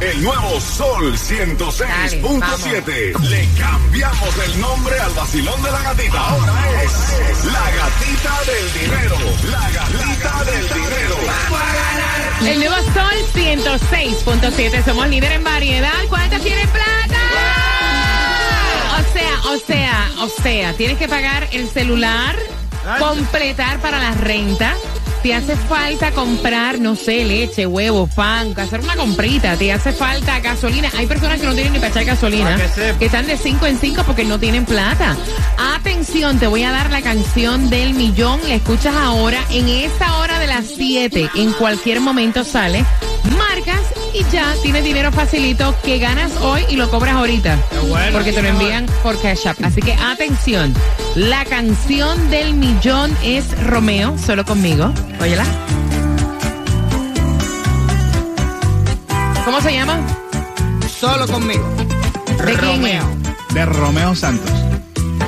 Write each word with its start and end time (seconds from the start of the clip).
El 0.00 0.22
nuevo 0.22 0.60
Sol 0.60 1.16
106.7. 1.16 3.18
Le 3.18 3.48
cambiamos 3.58 4.36
el 4.44 4.60
nombre 4.60 5.00
al 5.00 5.10
vacilón 5.14 5.62
de 5.62 5.70
la 5.70 5.82
gatita. 5.82 6.20
Ahora 6.20 6.82
es 6.82 6.92
la 7.46 7.70
gatita 7.70 8.44
del 8.44 8.70
dinero. 8.74 9.16
La 9.50 9.70
gatita 9.70 10.44
del 10.44 10.68
dinero. 10.68 11.16
El 12.42 12.58
nuevo 12.58 12.76
Sol 12.92 13.14
106.7. 13.34 14.84
Somos 14.84 15.08
líder 15.08 15.32
en 15.32 15.44
variedad. 15.44 16.04
¿Cuántas 16.10 16.42
tiene 16.42 16.68
plata? 16.68 17.16
O 18.98 19.02
sea, 19.14 19.40
o 19.50 19.56
sea, 19.58 20.10
o 20.20 20.28
sea, 20.42 20.74
tienes 20.74 20.98
que 20.98 21.08
pagar 21.08 21.48
el 21.52 21.70
celular, 21.70 22.36
completar 22.98 23.80
para 23.80 23.98
la 23.98 24.10
renta. 24.12 24.76
Te 25.26 25.34
hace 25.34 25.56
falta 25.56 26.12
comprar, 26.12 26.78
no 26.78 26.94
sé, 26.94 27.24
leche, 27.24 27.66
huevo, 27.66 28.06
pan, 28.06 28.54
hacer 28.56 28.78
una 28.78 28.94
comprita. 28.94 29.56
Te 29.56 29.72
hace 29.72 29.92
falta 29.92 30.38
gasolina. 30.38 30.88
Hay 30.96 31.08
personas 31.08 31.40
que 31.40 31.46
no 31.48 31.52
tienen 31.52 31.72
ni 31.72 31.80
para 31.80 31.90
echar 31.90 32.04
gasolina, 32.04 32.56
que 32.96 33.06
están 33.06 33.26
de 33.26 33.36
5 33.36 33.66
en 33.66 33.76
5 33.76 34.04
porque 34.06 34.24
no 34.24 34.38
tienen 34.38 34.64
plata. 34.64 35.16
Atención, 35.74 36.38
te 36.38 36.46
voy 36.46 36.62
a 36.62 36.70
dar 36.70 36.92
la 36.92 37.02
canción 37.02 37.68
del 37.70 37.94
millón. 37.94 38.38
La 38.46 38.54
escuchas 38.54 38.94
ahora. 38.94 39.42
En 39.50 39.68
esta 39.68 40.16
hora 40.18 40.38
de 40.38 40.46
las 40.46 40.66
7, 40.76 41.28
en 41.34 41.52
cualquier 41.54 41.98
momento 41.98 42.44
sale. 42.44 42.84
Marcas 43.36 43.80
y 44.14 44.24
ya 44.32 44.54
tienes 44.62 44.84
dinero 44.84 45.12
facilito 45.12 45.74
que 45.84 45.98
ganas 45.98 46.32
hoy 46.40 46.62
y 46.68 46.76
lo 46.76 46.90
cobras 46.90 47.14
ahorita. 47.14 47.58
porque 48.12 48.32
te 48.32 48.42
lo 48.42 48.48
envían 48.48 48.86
por 49.02 49.20
Cash 49.20 49.46
App. 49.48 49.58
Así 49.62 49.80
que 49.80 49.94
atención. 49.94 50.74
La 51.14 51.44
canción 51.44 52.30
del 52.30 52.54
millón 52.54 53.16
es 53.22 53.46
Romeo, 53.64 54.16
solo 54.18 54.44
conmigo. 54.44 54.92
Óyela. 55.20 55.44
¿Cómo 59.44 59.60
se 59.60 59.72
llama? 59.72 60.00
Solo 60.88 61.26
conmigo. 61.26 61.68
¿De 62.44 62.54
quién 62.54 62.86
es? 62.86 63.04
De 63.54 63.64
Romeo 63.64 64.14
Santos. 64.14 64.50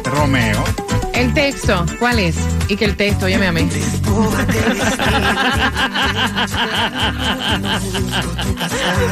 Romeo. 0.05 0.65
El 1.19 1.35
texto, 1.35 1.85
¿cuál 1.99 2.21
es? 2.21 2.37
Y 2.69 2.77
que 2.77 2.85
el 2.85 2.95
texto, 2.95 3.27
óyeme 3.27 3.49
a 3.49 3.53
mí. 3.53 3.69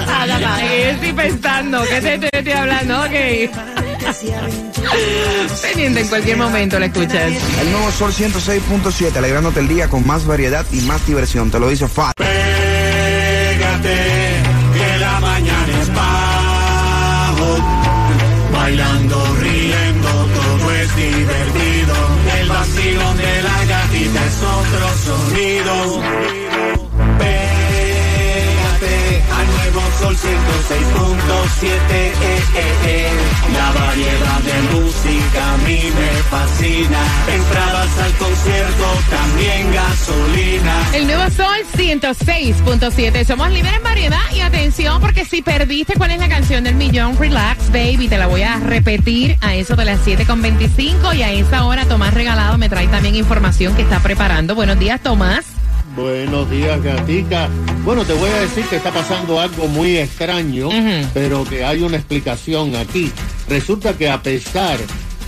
Ay, 0.08 0.82
estoy 0.82 1.12
pensando, 1.12 1.82
¿qué 1.82 2.00
te, 2.00 2.18
te 2.18 2.38
estoy 2.38 2.52
hablando? 2.52 3.00
Ok. 3.00 3.10
Pendiente 5.62 6.00
en 6.02 6.08
cualquier 6.08 6.36
momento 6.36 6.78
la 6.78 6.86
escuchas. 6.86 7.32
El 7.60 7.72
nuevo 7.72 7.90
Sol 7.90 8.12
106.7, 8.12 9.16
alegrándote 9.16 9.58
el 9.58 9.66
día 9.66 9.88
con 9.88 10.06
más 10.06 10.24
variedad 10.26 10.64
y 10.70 10.82
más 10.82 11.04
diversión. 11.08 11.50
Te 11.50 11.58
lo 11.58 11.68
dice 11.68 11.88
Fat. 11.88 12.14
Pégate, 12.16 13.56
es 24.36 24.42
otro. 24.42 26.15
Nuevo 30.22 30.56
Sol 30.66 30.86
106.7. 31.56 31.68
Eh, 31.68 32.12
eh, 32.24 32.74
eh. 32.86 33.08
La 33.52 33.72
variedad 33.72 34.40
de 34.40 34.78
música 34.78 35.52
a 35.52 35.56
mí 35.58 35.80
me 35.94 36.22
fascina. 36.30 36.98
Entradas 37.28 37.98
al 37.98 38.12
concierto, 38.14 38.84
también 39.10 39.72
gasolina. 39.72 40.88
El 40.94 41.06
nuevo 41.06 41.30
Sol 41.30 41.58
106.7. 41.76 43.24
Somos 43.24 43.50
líderes 43.50 43.76
en 43.76 43.82
variedad 43.82 44.32
y 44.34 44.40
atención 44.40 45.00
porque 45.00 45.24
si 45.24 45.42
perdiste 45.42 45.94
cuál 45.94 46.12
es 46.12 46.18
la 46.18 46.28
canción 46.28 46.64
del 46.64 46.74
millón, 46.74 47.18
relax 47.18 47.70
baby, 47.70 48.08
te 48.08 48.18
la 48.18 48.26
voy 48.26 48.42
a 48.42 48.56
repetir 48.58 49.36
a 49.40 49.54
eso 49.54 49.76
de 49.76 49.84
las 49.84 50.06
7.25 50.06 51.16
y 51.16 51.22
a 51.22 51.32
esa 51.32 51.64
hora 51.64 51.84
Tomás 51.84 52.14
Regalado 52.14 52.58
me 52.58 52.68
trae 52.68 52.88
también 52.88 53.14
información 53.14 53.74
que 53.74 53.82
está 53.82 54.00
preparando. 54.00 54.54
Buenos 54.54 54.78
días 54.78 55.00
Tomás. 55.00 55.55
Buenos 55.96 56.50
días, 56.50 56.82
gatica. 56.82 57.48
Bueno, 57.82 58.04
te 58.04 58.12
voy 58.12 58.28
a 58.28 58.40
decir 58.40 58.66
que 58.66 58.76
está 58.76 58.92
pasando 58.92 59.40
algo 59.40 59.66
muy 59.66 59.96
extraño, 59.96 60.68
pero 61.14 61.44
que 61.44 61.64
hay 61.64 61.82
una 61.82 61.96
explicación 61.96 62.76
aquí. 62.76 63.10
Resulta 63.48 63.96
que 63.96 64.10
a 64.10 64.22
pesar 64.22 64.78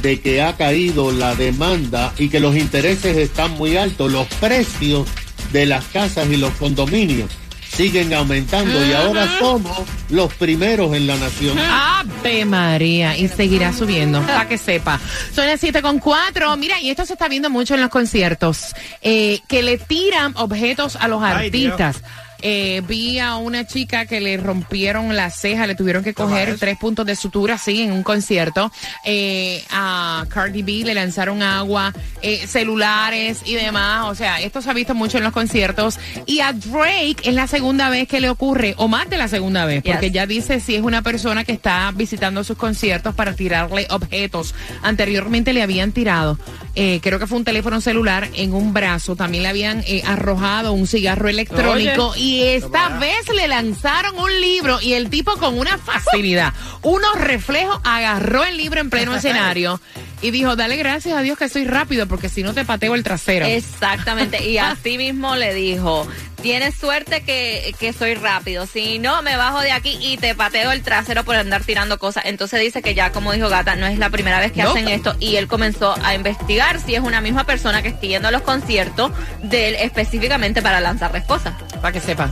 de 0.02 0.20
que 0.20 0.42
ha 0.42 0.56
caído 0.58 1.10
la 1.10 1.34
demanda 1.34 2.12
y 2.18 2.28
que 2.28 2.38
los 2.38 2.54
intereses 2.54 3.16
están 3.16 3.52
muy 3.52 3.78
altos, 3.78 4.12
los 4.12 4.26
precios 4.40 5.08
de 5.52 5.64
las 5.64 5.86
casas 5.86 6.28
y 6.30 6.36
los 6.36 6.52
condominios 6.52 7.30
siguen 7.70 8.12
aumentando 8.14 8.84
y 8.84 8.92
ahora 8.92 9.38
somos 9.38 9.78
los 10.10 10.32
primeros 10.34 10.94
en 10.94 11.06
la 11.06 11.16
nación. 11.16 11.58
Ave 11.58 12.44
María, 12.44 13.16
y 13.16 13.28
seguirá 13.28 13.72
subiendo, 13.72 14.20
para 14.22 14.48
que 14.48 14.58
sepa. 14.58 15.00
Son 15.34 15.46
las 15.46 15.60
7 15.60 15.82
con 15.82 15.98
4. 15.98 16.56
Mira, 16.56 16.80
y 16.80 16.90
esto 16.90 17.04
se 17.06 17.12
está 17.14 17.28
viendo 17.28 17.50
mucho 17.50 17.74
en 17.74 17.80
los 17.80 17.90
conciertos, 17.90 18.74
eh, 19.02 19.40
que 19.48 19.62
le 19.62 19.78
tiran 19.78 20.32
objetos 20.36 20.96
a 20.96 21.08
los 21.08 21.22
Ay, 21.22 21.46
artistas. 21.46 22.02
Eh, 22.40 22.82
vi 22.86 23.18
a 23.18 23.36
una 23.36 23.66
chica 23.66 24.06
que 24.06 24.20
le 24.20 24.36
rompieron 24.36 25.16
la 25.16 25.30
ceja, 25.30 25.66
le 25.66 25.74
tuvieron 25.74 26.04
que 26.04 26.14
coger 26.14 26.56
tres 26.58 26.78
puntos 26.78 27.04
de 27.04 27.16
sutura, 27.16 27.58
sí, 27.58 27.82
en 27.82 27.92
un 27.92 28.02
concierto. 28.02 28.70
Eh, 29.04 29.64
a 29.70 30.24
Cardi 30.28 30.62
B 30.62 30.84
le 30.84 30.94
lanzaron 30.94 31.42
agua, 31.42 31.92
eh, 32.22 32.46
celulares 32.46 33.42
y 33.44 33.54
demás. 33.54 34.06
O 34.06 34.14
sea, 34.14 34.40
esto 34.40 34.62
se 34.62 34.70
ha 34.70 34.72
visto 34.72 34.94
mucho 34.94 35.18
en 35.18 35.24
los 35.24 35.32
conciertos. 35.32 35.98
Y 36.26 36.40
a 36.40 36.52
Drake 36.52 37.16
es 37.24 37.34
la 37.34 37.46
segunda 37.46 37.90
vez 37.90 38.06
que 38.06 38.20
le 38.20 38.30
ocurre, 38.30 38.74
o 38.76 38.88
más 38.88 39.10
de 39.10 39.18
la 39.18 39.28
segunda 39.28 39.64
vez, 39.64 39.82
porque 39.84 40.10
ya 40.10 40.26
dice 40.26 40.60
si 40.60 40.74
es 40.74 40.82
una 40.82 41.02
persona 41.02 41.44
que 41.44 41.52
está 41.52 41.92
visitando 41.94 42.44
sus 42.44 42.56
conciertos 42.56 43.14
para 43.14 43.34
tirarle 43.34 43.86
objetos. 43.90 44.54
Anteriormente 44.82 45.52
le 45.52 45.62
habían 45.62 45.92
tirado, 45.92 46.38
eh, 46.80 47.00
creo 47.02 47.18
que 47.18 47.26
fue 47.26 47.38
un 47.38 47.44
teléfono 47.44 47.80
celular 47.80 48.28
en 48.34 48.54
un 48.54 48.72
brazo. 48.72 49.16
También 49.16 49.42
le 49.42 49.48
habían 49.48 49.82
eh, 49.84 50.04
arrojado 50.06 50.72
un 50.72 50.86
cigarro 50.86 51.28
electrónico. 51.28 52.14
Y 52.16 52.44
esta 52.44 53.00
vez 53.00 53.28
le 53.34 53.48
lanzaron 53.48 54.16
un 54.16 54.40
libro 54.40 54.80
y 54.80 54.92
el 54.92 55.10
tipo 55.10 55.32
con 55.38 55.58
una 55.58 55.76
facilidad, 55.76 56.52
unos 56.82 57.12
reflejos, 57.16 57.80
agarró 57.82 58.44
el 58.44 58.56
libro 58.56 58.80
en 58.80 58.90
pleno 58.90 59.12
escenario 59.16 59.80
y 60.20 60.30
dijo, 60.30 60.56
dale 60.56 60.76
gracias 60.76 61.16
a 61.16 61.20
Dios 61.22 61.38
que 61.38 61.48
soy 61.48 61.64
rápido 61.64 62.06
porque 62.06 62.28
si 62.28 62.42
no 62.42 62.52
te 62.54 62.64
pateo 62.64 62.94
el 62.94 63.02
trasero. 63.04 63.46
Exactamente, 63.46 64.44
y 64.44 64.58
así 64.58 64.98
mismo 64.98 65.36
le 65.36 65.54
dijo, 65.54 66.06
tienes 66.42 66.74
suerte 66.76 67.22
que, 67.22 67.74
que 67.78 67.92
soy 67.92 68.14
rápido, 68.14 68.66
si 68.66 68.98
no 68.98 69.22
me 69.22 69.36
bajo 69.36 69.60
de 69.60 69.72
aquí 69.72 69.96
y 70.00 70.16
te 70.16 70.34
pateo 70.34 70.72
el 70.72 70.82
trasero 70.82 71.24
por 71.24 71.36
andar 71.36 71.62
tirando 71.64 71.98
cosas. 71.98 72.24
Entonces 72.26 72.60
dice 72.60 72.82
que 72.82 72.94
ya, 72.94 73.12
como 73.12 73.32
dijo 73.32 73.48
Gata, 73.48 73.76
no 73.76 73.86
es 73.86 73.98
la 73.98 74.10
primera 74.10 74.40
vez 74.40 74.52
que 74.52 74.62
No. 74.62 74.70
hacen 74.70 74.88
esto 74.88 75.14
y 75.20 75.36
él 75.36 75.46
comenzó 75.48 75.94
a 76.02 76.14
investigar 76.14 76.80
si 76.80 76.94
es 76.94 77.00
una 77.00 77.20
misma 77.20 77.44
persona 77.44 77.82
que 77.82 77.88
está 77.88 78.00
yendo 78.06 78.28
a 78.28 78.30
los 78.30 78.42
conciertos 78.42 79.12
de 79.42 79.68
él 79.68 79.76
específicamente 79.80 80.62
para 80.62 80.80
lanzarles 80.80 81.24
cosas. 81.24 81.54
Para 81.80 81.92
que 81.92 82.00
sepa. 82.00 82.30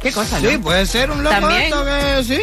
¿Qué 0.00 0.12
cosa, 0.12 0.38
no? 0.38 0.50
Sí, 0.50 0.58
puede 0.58 0.84
ser 0.86 1.10
un 1.10 1.24
loco 1.24 1.48
que 1.48 2.22
sí. 2.24 2.36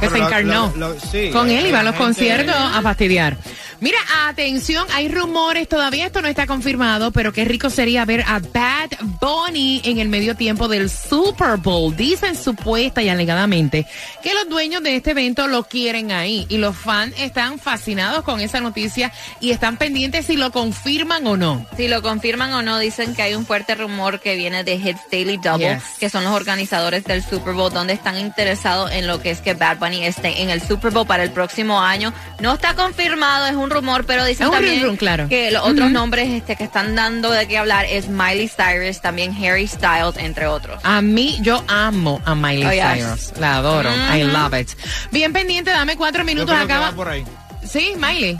que 0.00 0.06
se 0.06 0.12
pero 0.12 0.26
encarnó. 0.26 0.72
lo- 0.76 0.88
lo- 0.94 1.00
sí, 1.00 1.30
Con 1.32 1.50
él 1.50 1.66
iba 1.66 1.80
a 1.80 1.82
los 1.82 1.94
conciertos 1.94 2.54
a 2.54 2.82
fastidiar. 2.82 3.36
Mira, 3.84 3.98
atención, 4.28 4.86
hay 4.94 5.08
rumores, 5.08 5.68
todavía 5.68 6.06
esto 6.06 6.22
no 6.22 6.28
está 6.28 6.46
confirmado, 6.46 7.10
pero 7.10 7.34
qué 7.34 7.44
rico 7.44 7.68
sería 7.68 8.06
ver 8.06 8.22
a 8.26 8.38
Bad 8.38 8.92
Bunny 9.20 9.82
en 9.84 9.98
el 9.98 10.08
medio 10.08 10.34
tiempo 10.36 10.68
del 10.68 10.88
Super 10.88 11.58
Bowl. 11.58 11.94
Dicen 11.94 12.34
supuesta 12.34 13.02
y 13.02 13.10
alegadamente 13.10 13.86
que 14.22 14.32
los 14.32 14.48
dueños 14.48 14.82
de 14.82 14.96
este 14.96 15.10
evento 15.10 15.48
lo 15.48 15.64
quieren 15.64 16.12
ahí 16.12 16.46
y 16.48 16.56
los 16.56 16.74
fans 16.74 17.12
están 17.18 17.58
fascinados 17.58 18.24
con 18.24 18.40
esa 18.40 18.58
noticia 18.62 19.12
y 19.38 19.50
están 19.50 19.76
pendientes 19.76 20.24
si 20.24 20.38
lo 20.38 20.50
confirman 20.50 21.26
o 21.26 21.36
no. 21.36 21.66
Si 21.76 21.86
lo 21.86 22.00
confirman 22.00 22.54
o 22.54 22.62
no, 22.62 22.78
dicen 22.78 23.14
que 23.14 23.20
hay 23.20 23.34
un 23.34 23.44
fuerte 23.44 23.74
rumor 23.74 24.18
que 24.18 24.34
viene 24.34 24.64
de 24.64 24.76
Hits 24.76 25.02
Daily 25.12 25.36
Double, 25.36 25.74
Yes. 25.74 25.82
que 26.00 26.08
son 26.08 26.24
los 26.24 26.32
organizadores 26.32 27.04
del 27.04 27.22
Super 27.22 27.52
Bowl, 27.52 27.70
donde 27.70 27.92
están 27.92 28.18
interesados 28.18 28.90
en 28.92 29.06
lo 29.06 29.20
que 29.20 29.28
es 29.28 29.42
que 29.42 29.52
Bad 29.52 29.76
Bunny 29.76 30.06
esté 30.06 30.40
en 30.40 30.48
el 30.48 30.62
Super 30.62 30.90
Bowl 30.90 31.06
para 31.06 31.22
el 31.22 31.32
próximo 31.32 31.82
año. 31.82 32.14
No 32.40 32.54
está 32.54 32.72
confirmado, 32.72 33.44
es 33.44 33.54
un 33.56 33.73
rumor, 33.74 34.04
pero 34.06 34.24
dicen 34.24 34.50
también 34.50 34.96
claro. 34.96 35.28
que 35.28 35.50
los 35.50 35.62
otros 35.64 35.90
nombres 35.90 36.28
este, 36.30 36.56
que 36.56 36.64
están 36.64 36.94
dando 36.94 37.30
de 37.30 37.46
qué 37.46 37.58
hablar 37.58 37.84
es 37.84 38.08
Miley 38.08 38.48
Cyrus, 38.48 39.00
también 39.00 39.32
Harry 39.44 39.66
Styles, 39.68 40.16
entre 40.16 40.46
otros. 40.46 40.80
A 40.84 41.00
mí, 41.02 41.38
yo 41.42 41.62
amo 41.68 42.22
a 42.24 42.34
Miley 42.34 42.64
Oh, 42.66 42.70
yes. 42.72 42.84
Cyrus. 43.28 43.40
La 43.40 43.56
adoro. 43.56 43.90
I 44.14 44.22
love 44.24 44.54
it. 44.58 44.70
Bien 45.10 45.32
pendiente, 45.32 45.70
dame 45.70 45.96
cuatro 45.96 46.22
Yo 46.22 46.26
minutos. 46.26 46.54
creo 46.54 46.66
que 46.66 46.72
Acaba. 46.72 46.90
va 46.90 46.96
por 46.96 47.08
ahí. 47.08 47.24
Sí, 47.68 47.94
Miley. 47.98 48.38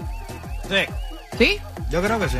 Sí, 0.68 0.76
¿Sí? 1.38 1.58
yo 1.90 2.02
creo 2.02 2.18
que 2.18 2.28
sí. 2.28 2.38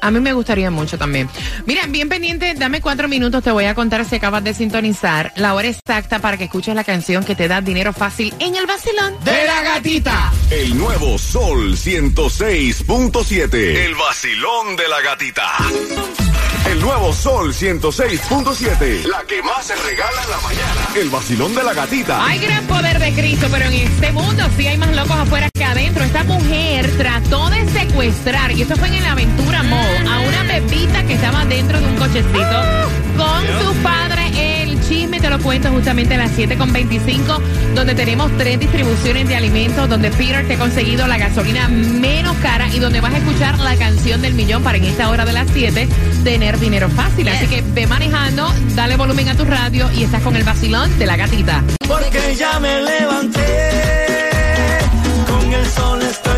A 0.00 0.10
mí 0.10 0.20
me 0.20 0.32
gustaría 0.32 0.70
mucho 0.70 0.98
también. 0.98 1.28
Mira, 1.66 1.86
bien 1.86 2.08
pendiente, 2.08 2.54
dame 2.54 2.80
cuatro 2.80 3.08
minutos, 3.08 3.42
te 3.42 3.50
voy 3.50 3.64
a 3.64 3.74
contar 3.74 4.04
si 4.04 4.16
acabas 4.16 4.44
de 4.44 4.54
sintonizar 4.54 5.32
la 5.36 5.54
hora 5.54 5.68
exacta 5.68 6.18
para 6.18 6.36
que 6.36 6.44
escuches 6.44 6.74
la 6.74 6.84
canción 6.84 7.24
que 7.24 7.34
te 7.34 7.48
da 7.48 7.60
dinero 7.60 7.92
fácil 7.92 8.32
en 8.38 8.56
el 8.56 8.66
vacilón. 8.66 9.14
¡De 9.24 9.44
la 9.44 9.62
gatita! 9.62 10.32
El 10.50 10.76
nuevo 10.76 11.18
Sol 11.18 11.76
106.7. 11.76 13.54
El 13.54 13.94
vacilón 13.94 14.76
de 14.76 14.88
la 14.88 15.00
gatita. 15.00 16.27
El 16.66 16.80
nuevo 16.80 17.12
Sol 17.12 17.52
106.7. 17.52 19.04
La 19.06 19.22
que 19.22 19.42
más 19.42 19.66
se 19.66 19.74
regala 19.76 20.22
en 20.22 20.30
la 20.30 20.40
mañana. 20.40 20.88
El 20.96 21.10
vacilón 21.10 21.54
de 21.54 21.62
la 21.62 21.72
gatita. 21.72 22.24
Hay 22.24 22.38
gran 22.38 22.66
poder 22.66 22.98
de 22.98 23.12
Cristo, 23.12 23.46
pero 23.50 23.66
en 23.66 23.74
este 23.74 24.12
mundo 24.12 24.42
sí 24.56 24.66
hay 24.66 24.76
más 24.76 24.94
locos 24.94 25.16
afuera 25.16 25.48
que 25.52 25.64
adentro. 25.64 26.04
Esta 26.04 26.24
mujer 26.24 26.90
trató 26.98 27.48
de 27.50 27.68
secuestrar, 27.70 28.52
y 28.52 28.62
esto 28.62 28.76
fue 28.76 28.88
en 28.88 28.94
el 28.94 29.06
Aventura 29.06 29.62
Mall, 29.62 30.06
a 30.08 30.20
una 30.20 30.42
bebita 30.44 31.04
que 31.04 31.14
estaba 31.14 31.44
dentro 31.44 31.80
de 31.80 31.86
un 31.86 31.96
cochecito 31.96 32.47
cuento 35.48 35.70
justamente 35.70 36.14
a 36.14 36.18
las 36.18 36.36
7.25, 36.36 37.40
donde 37.74 37.94
tenemos 37.94 38.30
tres 38.36 38.60
distribuciones 38.60 39.26
de 39.26 39.34
alimentos, 39.34 39.88
donde 39.88 40.10
Peter 40.10 40.46
te 40.46 40.56
ha 40.56 40.58
conseguido 40.58 41.06
la 41.06 41.16
gasolina 41.16 41.68
menos 41.68 42.36
cara 42.42 42.68
y 42.68 42.78
donde 42.78 43.00
vas 43.00 43.14
a 43.14 43.16
escuchar 43.16 43.58
la 43.58 43.74
canción 43.76 44.20
del 44.20 44.34
millón 44.34 44.62
para 44.62 44.76
en 44.76 44.84
esta 44.84 45.08
hora 45.08 45.24
de 45.24 45.32
las 45.32 45.48
7 45.50 45.88
tener 46.22 46.58
dinero 46.58 46.90
fácil. 46.90 47.30
Así 47.30 47.46
que 47.46 47.62
ve 47.62 47.86
manejando, 47.86 48.52
dale 48.74 48.96
volumen 48.96 49.26
a 49.30 49.36
tu 49.36 49.46
radio 49.46 49.90
y 49.96 50.04
estás 50.04 50.20
con 50.20 50.36
el 50.36 50.44
vacilón 50.44 50.98
de 50.98 51.06
la 51.06 51.16
gatita. 51.16 51.64
Porque 51.88 52.36
ya 52.36 52.60
me 52.60 52.82
levanté. 52.82 53.40
Con 55.26 55.50
el 55.50 55.66
sol 55.66 56.02
estoy 56.02 56.37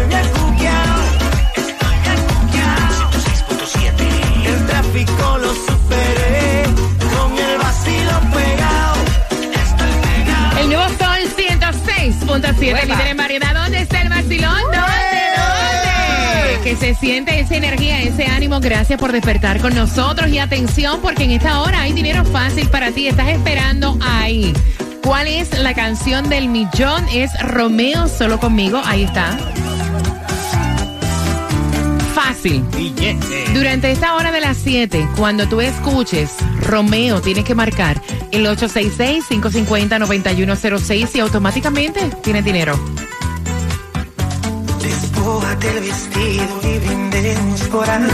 106.7, 12.38 12.73
Huepa. 12.73 12.87
líder 12.87 13.06
en 13.09 13.17
variedad. 13.17 13.55
¿Dónde 13.55 13.81
está 13.81 14.03
el 14.03 14.09
vacilón? 14.09 14.62
¿Dónde? 14.62 14.79
¿Dónde? 15.37 16.61
Que 16.62 16.77
se 16.77 16.94
siente 16.94 17.41
esa 17.41 17.56
energía, 17.56 18.03
ese 18.03 18.27
ánimo. 18.27 18.61
Gracias 18.61 18.99
por 19.00 19.12
despertar 19.12 19.61
con 19.61 19.75
nosotros. 19.75 20.29
Y 20.31 20.38
atención, 20.38 21.00
porque 21.00 21.25
en 21.25 21.32
esta 21.32 21.61
hora 21.61 21.81
hay 21.82 21.93
dinero 21.93 22.25
fácil 22.25 22.69
para 22.69 22.93
ti. 22.93 23.09
Estás 23.09 23.29
esperando 23.29 23.99
ahí. 24.00 24.53
¿Cuál 25.03 25.27
es 25.27 25.59
la 25.59 25.75
canción 25.75 26.29
del 26.29 26.49
millón? 26.49 27.06
Es 27.12 27.32
Romeo 27.41 28.06
solo 28.09 28.38
conmigo. 28.38 28.81
Ahí 28.85 29.05
está. 29.05 29.37
Fácil. 32.15 32.62
Billete. 32.77 33.50
Durante 33.55 33.91
esta 33.91 34.15
hora 34.15 34.31
de 34.31 34.41
las 34.41 34.56
7, 34.59 35.09
cuando 35.17 35.49
tú 35.49 35.61
escuches 35.61 36.31
Romeo, 36.61 37.21
tienes 37.21 37.44
que 37.44 37.55
marcar 37.55 38.00
el 38.32 38.47
866-550-9106 38.47 41.15
y 41.15 41.21
automáticamente 41.21 42.11
tienes 42.23 42.44
dinero. 42.44 42.77
Despójate 44.81 45.69
el 45.69 45.81
vestido 45.81 46.61
y 46.62 46.79
brindemos 46.79 47.61
por 47.69 47.88
amor. 47.88 48.11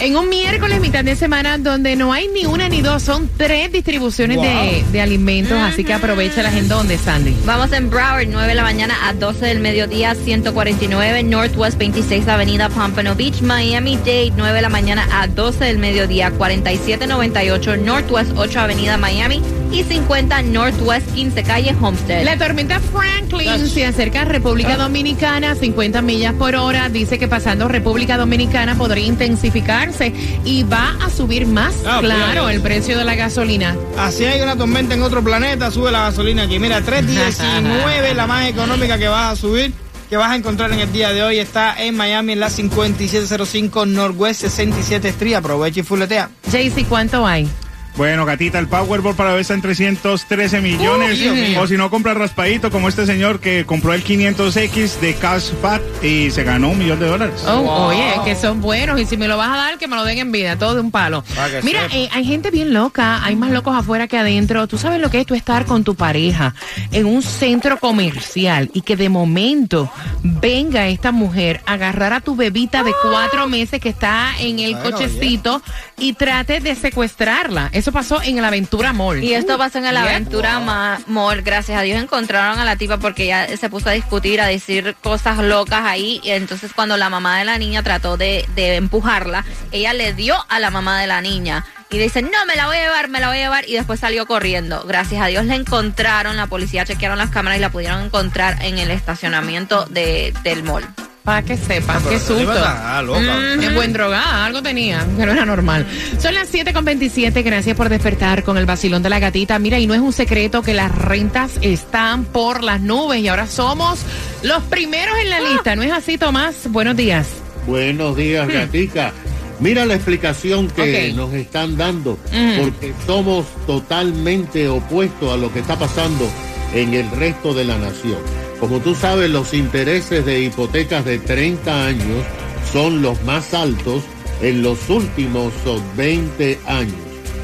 En 0.00 0.16
un 0.16 0.30
miércoles, 0.30 0.80
mitad 0.80 1.04
de 1.04 1.14
semana, 1.14 1.58
donde 1.58 1.94
no 1.94 2.10
hay 2.14 2.26
ni 2.28 2.46
una 2.46 2.70
ni 2.70 2.80
dos, 2.80 3.02
son 3.02 3.28
tres 3.36 3.70
distribuciones 3.70 4.40
de, 4.40 4.82
de 4.90 5.00
alimentos, 5.02 5.58
así 5.60 5.84
que 5.84 5.92
aprovechalas 5.92 6.54
en 6.54 6.68
donde, 6.68 6.96
Sandy. 6.96 7.36
Vamos 7.44 7.70
en 7.72 7.90
Broward, 7.90 8.26
9 8.26 8.48
de 8.48 8.54
la 8.54 8.62
mañana 8.62 8.96
a 9.06 9.12
12 9.12 9.44
del 9.44 9.60
mediodía, 9.60 10.14
149 10.14 11.22
Northwest 11.24 11.76
26 11.76 12.28
Avenida 12.28 12.70
Pompano 12.70 13.14
Beach, 13.14 13.42
Miami-Dade, 13.42 14.32
9 14.34 14.54
de 14.54 14.62
la 14.62 14.70
mañana 14.70 15.06
a 15.12 15.26
12 15.26 15.66
del 15.66 15.78
mediodía, 15.78 16.30
4798 16.30 17.76
Northwest 17.76 18.32
8 18.36 18.58
Avenida 18.58 18.96
Miami 18.96 19.42
y 19.72 19.84
50 19.84 20.42
Northwest 20.42 21.06
15 21.14 21.42
Calle 21.44 21.74
Homestead. 21.80 22.24
La 22.24 22.36
tormenta 22.36 22.80
Franklin 22.80 23.68
se 23.68 23.86
acerca 23.86 24.22
a 24.22 24.24
República 24.24 24.76
Dominicana, 24.76 25.54
50 25.54 26.02
millas 26.02 26.34
por 26.34 26.54
hora. 26.56 26.88
Dice 26.88 27.18
que 27.18 27.28
pasando 27.28 27.68
República 27.68 28.16
Dominicana 28.16 28.74
podría 28.76 29.04
intensificarse 29.06 30.12
y 30.44 30.64
va 30.64 30.96
a 31.04 31.10
subir 31.10 31.46
más, 31.46 31.74
Ah, 31.86 31.98
claro, 32.00 32.42
pues. 32.44 32.56
el 32.56 32.62
precio 32.62 32.98
de 32.98 33.04
la 33.04 33.14
gasolina. 33.14 33.76
Así 33.98 34.24
hay 34.24 34.40
una 34.40 34.56
tormenta 34.56 34.94
en 34.94 35.02
otro 35.02 35.22
planeta, 35.22 35.70
sube 35.70 35.90
la 35.92 36.00
gasolina 36.10 36.42
aquí. 36.42 36.58
Mira, 36.58 36.80
3.19, 36.80 38.14
la 38.14 38.26
más 38.26 38.48
económica 38.48 38.98
que 38.98 39.08
vas 39.08 39.32
a 39.32 39.36
subir, 39.40 39.72
que 40.08 40.16
vas 40.16 40.30
a 40.32 40.36
encontrar 40.36 40.72
en 40.72 40.80
el 40.80 40.92
día 40.92 41.12
de 41.12 41.22
hoy, 41.22 41.38
está 41.38 41.80
en 41.82 41.96
Miami, 41.96 42.32
en 42.32 42.40
la 42.40 42.50
5705 42.50 43.86
Northwest 43.86 44.40
67 44.42 45.08
Street. 45.10 45.34
Aprovecha 45.34 45.80
y 45.80 45.82
fuletea. 45.82 46.30
Jaycee, 46.50 46.84
¿cuánto 46.84 47.26
hay? 47.26 47.48
Bueno, 47.96 48.24
gatita, 48.24 48.58
el 48.58 48.66
Powerball 48.66 49.14
para 49.14 49.34
hoy 49.34 49.42
está 49.42 49.54
en 49.54 49.62
313 49.62 50.60
millones. 50.60 51.18
O 51.58 51.66
si 51.66 51.76
no, 51.76 51.90
compra 51.90 52.14
raspadito 52.14 52.70
como 52.70 52.88
este 52.88 53.04
señor 53.04 53.40
que 53.40 53.66
compró 53.66 53.92
el 53.92 54.02
500X 54.04 55.00
de 55.00 55.14
Cash 55.14 55.50
Fat 55.60 55.82
y 56.02 56.30
se 56.30 56.44
ganó 56.44 56.70
un 56.70 56.78
millón 56.78 56.98
de 56.98 57.06
dólares. 57.06 57.42
Oh, 57.46 57.60
Wow. 57.60 57.88
Oye, 57.90 58.14
que 58.24 58.34
son 58.36 58.60
buenos 58.60 58.98
y 59.00 59.04
si 59.06 59.16
me 59.16 59.28
lo 59.28 59.36
vas 59.36 59.50
a 59.50 59.56
dar, 59.56 59.78
que 59.78 59.86
me 59.86 59.96
lo 59.96 60.04
den 60.04 60.18
en 60.18 60.32
vida, 60.32 60.56
todo 60.56 60.74
de 60.74 60.80
un 60.80 60.90
palo. 60.90 61.22
Mira, 61.62 61.86
eh, 61.92 62.08
hay 62.12 62.24
gente 62.24 62.50
bien 62.50 62.72
loca, 62.72 63.22
hay 63.24 63.36
más 63.36 63.50
locos 63.50 63.76
afuera 63.76 64.08
que 64.08 64.16
adentro. 64.16 64.66
Tú 64.66 64.78
sabes 64.78 65.00
lo 65.00 65.10
que 65.10 65.20
es 65.20 65.26
tú 65.26 65.34
estar 65.34 65.66
con 65.66 65.84
tu 65.84 65.94
pareja 65.94 66.54
en 66.92 67.06
un 67.06 67.22
centro 67.22 67.78
comercial 67.78 68.70
y 68.72 68.80
que 68.80 68.96
de 68.96 69.08
momento 69.08 69.90
venga 70.22 70.88
esta 70.88 71.12
mujer 71.12 71.60
a 71.66 71.74
agarrar 71.74 72.12
a 72.12 72.20
tu 72.20 72.34
bebita 72.34 72.82
de 72.82 72.92
cuatro 73.02 73.46
meses 73.48 73.80
que 73.80 73.90
está 73.90 74.30
en 74.38 74.58
el 74.58 74.78
cochecito 74.78 75.62
y 75.98 76.14
trate 76.14 76.60
de 76.60 76.74
secuestrarla. 76.74 77.68
Eso 77.80 77.92
pasó 77.92 78.20
en 78.22 78.36
el 78.38 78.44
Aventura 78.44 78.92
Mall. 78.92 79.24
Y 79.24 79.32
esto 79.34 79.56
pasó 79.58 79.78
en 79.78 79.86
el. 79.86 79.96
Aventura 79.96 80.60
Ma- 80.60 81.00
Mall. 81.06 81.40
Gracias 81.42 81.78
a 81.78 81.82
Dios 81.82 82.00
encontraron 82.02 82.58
a 82.58 82.64
la 82.64 82.76
tipa 82.76 82.98
porque 82.98 83.24
ella 83.24 83.56
se 83.56 83.70
puso 83.70 83.88
a 83.88 83.92
discutir, 83.92 84.40
a 84.40 84.46
decir 84.46 84.94
cosas 85.02 85.38
locas 85.38 85.82
ahí. 85.84 86.20
Y 86.22 86.30
entonces 86.30 86.72
cuando 86.74 86.96
la 86.96 87.08
mamá 87.08 87.38
de 87.38 87.44
la 87.46 87.56
niña 87.58 87.82
trató 87.82 88.16
de, 88.16 88.44
de 88.54 88.76
empujarla, 88.76 89.44
ella 89.72 89.92
le 89.94 90.12
dio 90.12 90.36
a 90.48 90.60
la 90.60 90.70
mamá 90.70 91.00
de 91.00 91.06
la 91.06 91.20
niña. 91.22 91.64
Y 91.92 91.98
dice, 91.98 92.22
no, 92.22 92.28
me 92.46 92.54
la 92.54 92.66
voy 92.66 92.76
a 92.76 92.82
llevar, 92.84 93.08
me 93.08 93.18
la 93.18 93.28
voy 93.28 93.38
a 93.38 93.40
llevar. 93.40 93.68
Y 93.68 93.72
después 93.72 93.98
salió 93.98 94.24
corriendo. 94.26 94.84
Gracias 94.86 95.20
a 95.22 95.26
Dios 95.26 95.44
la 95.46 95.56
encontraron, 95.56 96.36
la 96.36 96.46
policía 96.46 96.84
chequearon 96.84 97.18
las 97.18 97.30
cámaras 97.30 97.58
y 97.58 97.60
la 97.62 97.70
pudieron 97.70 98.02
enconntrar 98.02 98.62
en 98.62 98.78
el 98.78 98.90
estacionamiento 98.92 99.86
de, 99.86 100.32
del 100.44 100.62
mall. 100.62 100.84
Para 101.24 101.42
que 101.42 101.56
sepas, 101.56 101.96
Ah, 101.96 102.00
pero 102.02 102.10
qué 102.10 102.18
susto. 102.18 102.52
está 102.54 103.02
loca. 103.02 103.20
Mm, 103.20 103.60
Es 103.62 103.74
buen 103.74 103.92
drogada, 103.92 104.46
algo 104.46 104.62
tenía, 104.62 105.06
que 105.18 105.26
no 105.26 105.32
era 105.32 105.44
normal. 105.44 105.86
Son 106.18 106.32
las 106.34 106.48
7.27, 106.52 107.42
gracias 107.42 107.76
por 107.76 107.90
despertar 107.90 108.42
con 108.42 108.56
el 108.56 108.64
vacilón 108.64 109.02
de 109.02 109.10
la 109.10 109.18
gatita. 109.18 109.58
Mira, 109.58 109.78
y 109.78 109.86
no 109.86 109.92
es 109.94 110.00
un 110.00 110.14
secreto 110.14 110.62
que 110.62 110.72
las 110.72 110.90
rentas 110.96 111.52
están 111.60 112.24
por 112.24 112.64
las 112.64 112.80
nubes 112.80 113.20
y 113.20 113.28
ahora 113.28 113.46
somos 113.46 114.00
los 114.42 114.62
primeros 114.64 115.14
en 115.18 115.28
la 115.30 115.40
lista. 115.40 115.76
¿No 115.76 115.82
es 115.82 115.92
así, 115.92 116.16
Tomás? 116.16 116.54
Buenos 116.70 116.96
días. 116.96 117.28
Buenos 117.66 118.16
días, 118.16 118.48
Gatica. 118.48 119.12
Mira 119.60 119.84
la 119.84 119.94
explicación 119.96 120.68
que 120.68 121.12
nos 121.14 121.34
están 121.34 121.76
dando, 121.76 122.18
Mm. 122.32 122.60
porque 122.62 122.94
somos 123.06 123.44
totalmente 123.66 124.68
opuestos 124.70 125.34
a 125.34 125.36
lo 125.36 125.52
que 125.52 125.58
está 125.58 125.78
pasando 125.78 126.26
en 126.72 126.94
el 126.94 127.10
resto 127.10 127.52
de 127.52 127.64
la 127.66 127.76
nación. 127.76 128.16
Como 128.60 128.78
tú 128.80 128.94
sabes, 128.94 129.30
los 129.30 129.54
intereses 129.54 130.26
de 130.26 130.42
hipotecas 130.42 131.06
de 131.06 131.18
30 131.18 131.86
años 131.86 132.24
son 132.70 133.00
los 133.00 133.22
más 133.24 133.54
altos 133.54 134.04
en 134.42 134.62
los 134.62 134.90
últimos 134.90 135.52
oh, 135.66 135.80
20 135.96 136.60
años, 136.66 136.94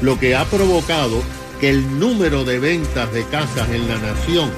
lo 0.01 0.19
que 0.19 0.35
ha 0.35 0.45
provocado 0.45 1.21
que 1.59 1.71
el 1.71 1.99
número 1.99 2.43
de 2.43 2.59
ventas 2.59 3.11
de 3.13 3.23
casas 3.25 3.67
en 3.71 3.87
la 3.87 3.97
nación 3.97 4.51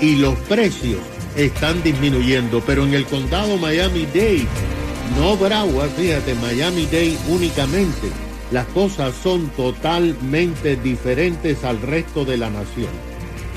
y 0.00 0.16
los 0.16 0.34
precios 0.48 1.00
están 1.36 1.82
disminuyendo. 1.82 2.62
Pero 2.66 2.84
en 2.84 2.94
el 2.94 3.04
condado 3.04 3.58
Miami-Dade, 3.58 4.46
no 5.18 5.36
Broward, 5.36 5.90
fíjate, 5.90 6.34
Miami-Dade 6.34 7.18
únicamente, 7.28 8.08
las 8.52 8.66
cosas 8.68 9.14
son 9.22 9.48
totalmente 9.50 10.76
diferentes 10.76 11.62
al 11.62 11.80
resto 11.82 12.24
de 12.24 12.38
la 12.38 12.48
nación. 12.48 12.88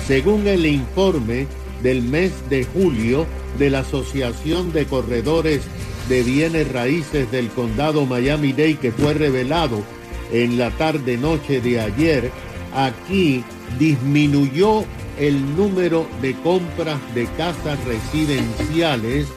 Según 0.06 0.48
el 0.48 0.66
informe 0.66 1.48
del 1.84 2.02
mes 2.02 2.32
de 2.50 2.66
julio 2.66 3.26
de 3.58 3.70
la 3.70 3.80
Asociación 3.80 4.72
de 4.74 4.86
Corredores 4.86 5.62
de 6.08 6.24
Bienes 6.24 6.72
Raíces 6.72 7.32
del 7.32 7.50
Condado 7.50 8.06
Miami-Dade 8.06 8.78
que 8.78 8.92
fue 8.92 9.14
revelado 9.14 9.84
en 10.32 10.58
la 10.58 10.72
tarde-noche 10.72 11.62
de 11.62 11.80
ayer, 11.80 12.32
aquí 12.76 13.44
disminuyó 13.78 14.84
el 15.18 15.56
número 15.56 16.08
de 16.22 16.34
compras 16.42 17.00
de 17.14 17.26
casas 17.38 17.78
residenciales, 17.86 19.28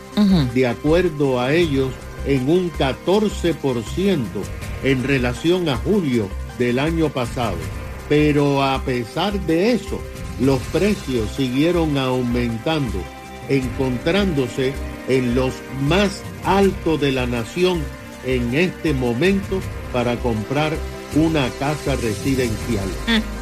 de 0.55 0.67
acuerdo 0.67 1.41
a 1.41 1.53
ellos, 1.53 1.91
en 2.27 2.49
un 2.49 2.71
14% 2.73 4.23
en 4.85 5.05
relación 5.05 5.69
a 5.69 5.77
julio 5.77 6.29
del 6.59 6.79
año 6.79 7.09
pasado. 7.09 7.57
Pero 8.09 8.63
a 8.63 8.81
pesar 8.83 9.41
de 9.47 9.73
eso, 9.73 10.01
los 10.43 10.61
precios 10.73 11.31
siguieron 11.37 11.97
aumentando, 11.97 13.01
encontrándose 13.49 14.73
en 15.09 15.35
los 15.35 15.55
más 15.89 16.23
altos 16.45 17.01
de 17.01 17.13
la 17.13 17.27
nación 17.27 17.81
en 18.27 18.55
este 18.55 18.93
momento 18.93 19.61
para 19.93 20.17
comprar 20.17 20.73
una 21.15 21.49
casa 21.59 21.95
residencial. 21.97 22.89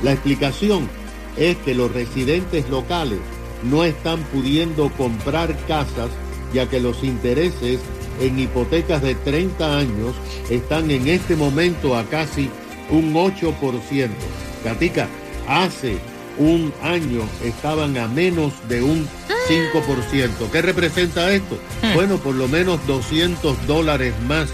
La 0.02 0.12
explicación 0.12 0.88
es 1.37 1.57
que 1.59 1.75
los 1.75 1.90
residentes 1.92 2.69
locales 2.69 3.21
no 3.62 3.85
están 3.85 4.23
pudiendo 4.25 4.90
comprar 4.90 5.57
casas 5.66 6.11
ya 6.52 6.69
que 6.69 6.80
los 6.80 7.02
intereses 7.04 7.80
en 8.21 8.38
hipotecas 8.38 9.00
de 9.02 9.14
30 9.14 9.78
años 9.78 10.14
están 10.50 10.90
en 10.90 11.07
este 11.09 11.37
momento 11.37 11.97
a 11.97 12.04
casi 12.04 12.50
un 12.90 13.14
8%. 13.14 14.09
Katica, 14.64 15.09
hace 15.49 15.99
un 16.40 16.73
año 16.82 17.28
estaban 17.44 17.99
a 17.99 18.09
menos 18.09 18.54
de 18.68 18.82
un 18.82 19.06
5%. 19.49 20.50
¿Qué 20.50 20.62
representa 20.62 21.32
esto? 21.32 21.59
Bueno, 21.94 22.16
por 22.16 22.35
lo 22.35 22.49
menos 22.49 22.85
200 22.87 23.66
dólares 23.66 24.14
más 24.26 24.49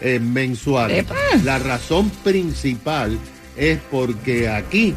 eh, 0.00 0.18
mensuales. 0.18 1.06
La 1.44 1.60
razón 1.60 2.10
principal 2.24 3.16
es 3.56 3.78
porque 3.90 4.48
aquí 4.48 4.94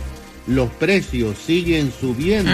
los 0.47 0.71
precios 0.71 1.37
siguen 1.37 1.91
subiendo, 1.91 2.51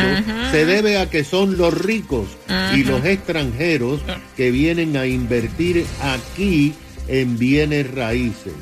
se 0.52 0.66
debe 0.66 0.98
a 0.98 1.10
que 1.10 1.24
son 1.24 1.58
los 1.58 1.74
ricos 1.74 2.28
y 2.76 2.84
los 2.84 3.06
extranjeros 3.06 4.02
que 4.36 4.52
vienen 4.52 4.98
a 4.98 5.08
invertir 5.08 5.86
aquí 6.02 6.74
en 7.08 7.38
bienes 7.38 7.90
raíces. 7.94 8.54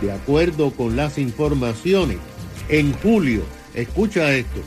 De 0.00 0.12
acuerdo 0.12 0.70
con 0.70 0.94
las 0.94 1.18
informaciones, 1.18 2.18
en 2.68 2.92
julio, 2.92 3.42
escucha 3.80 4.32
esto, 4.34 4.60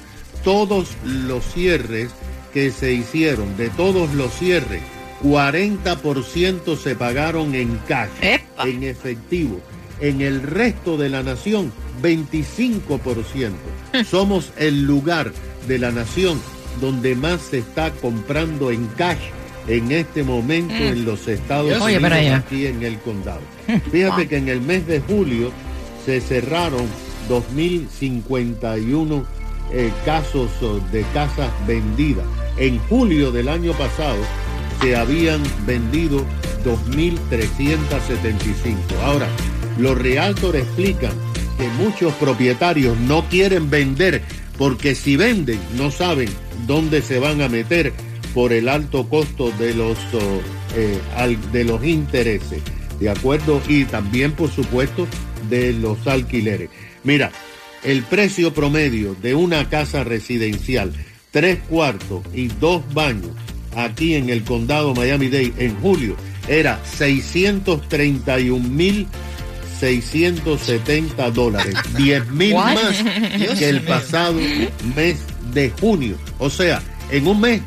todos 0.44 0.90
los 1.06 1.44
cierres 1.54 2.10
que 2.54 2.72
se 2.72 2.94
hicieron, 2.94 3.56
de 3.58 3.70
todos 3.70 4.14
los 4.14 4.32
cierres, 4.34 4.82
40% 5.24 6.78
se 6.78 6.96
pagaron 6.96 7.56
en 7.56 7.78
cash, 7.88 8.10
en 8.66 8.84
efectivo. 8.84 9.60
En 10.00 10.22
el 10.22 10.42
resto 10.42 10.98
de 10.98 11.10
la 11.10 11.22
nación, 11.22 11.72
25%. 12.02 13.52
Somos 14.10 14.52
el 14.58 14.84
lugar 14.84 15.32
de 15.68 15.78
la 15.78 15.92
nación 15.92 16.42
donde 16.80 17.16
más 17.16 17.42
se 17.42 17.60
está 17.60 17.92
comprando 17.92 18.72
en 18.72 18.88
cash 18.98 19.20
en 19.68 19.92
este 19.92 20.24
momento 20.24 20.74
Mm. 20.74 20.82
en 20.88 21.06
los 21.06 21.28
Estados 21.28 21.80
Oye, 21.82 21.98
Unidos, 22.00 22.44
aquí 22.44 22.66
en 22.66 22.82
el 22.82 22.98
condado. 23.00 23.42
Fíjate 23.92 24.28
que 24.28 24.38
en 24.38 24.50
el 24.50 24.62
mes 24.62 24.88
de 24.88 25.00
julio 25.02 25.52
se 26.04 26.20
cerraron 26.20 26.88
2.051 27.32 29.24
eh, 29.72 29.90
casos 30.04 30.52
oh, 30.62 30.82
de 30.92 31.04
casas 31.14 31.50
vendidas. 31.66 32.26
En 32.58 32.78
julio 32.90 33.32
del 33.32 33.48
año 33.48 33.72
pasado 33.74 34.22
se 34.82 34.98
habían 34.98 35.42
vendido 35.66 36.26
2.375. 36.66 38.76
Ahora, 39.04 39.30
los 39.78 39.98
realtors 39.98 40.58
explican 40.58 41.14
que 41.58 41.70
muchos 41.82 42.14
propietarios 42.16 43.00
no 43.00 43.24
quieren 43.30 43.70
vender 43.70 44.22
porque 44.58 44.94
si 44.94 45.16
venden 45.16 45.62
no 45.78 45.90
saben 45.90 46.28
dónde 46.68 47.02
se 47.02 47.20
van 47.20 47.42
a 47.42 47.48
meter 47.48 47.94
por 48.34 48.52
el 48.52 48.68
alto 48.68 49.08
costo 49.08 49.54
de 49.58 49.74
los, 49.74 49.98
eh, 50.76 51.00
de 51.54 51.64
los 51.64 51.82
intereses. 51.86 52.62
¿De 53.00 53.10
acuerdo? 53.10 53.62
Y 53.68 53.86
también, 53.86 54.34
por 54.34 54.50
supuesto, 54.50 55.08
de 55.50 55.72
los 55.74 56.06
alquileres. 56.08 56.70
Mira, 57.04 57.32
el 57.84 58.04
precio 58.04 58.54
promedio 58.54 59.16
de 59.16 59.36
una 59.36 59.70
casa 59.70 60.04
residencial, 60.04 60.94
tres 61.32 61.60
cuartos 61.70 62.22
y 62.34 62.48
dos 62.48 62.82
baños, 62.94 63.32
aquí 63.76 64.16
en 64.16 64.30
el 64.30 64.44
condado 64.44 64.94
Miami-Dade 64.94 65.54
en 65.58 65.80
julio, 65.82 66.16
era 66.48 66.80
631 66.86 68.68
mil 68.70 69.08
670 69.80 71.32
dólares, 71.32 71.76
10 71.98 72.32
mil 72.32 72.54
más 72.54 73.04
que 73.58 73.68
el 73.68 73.82
pasado 73.82 74.40
mes 74.96 75.18
de 75.54 75.72
junio. 75.72 76.18
O 76.38 76.52
sea, 76.52 76.84
en 77.10 77.28
un 77.28 77.42
mes 77.42 77.62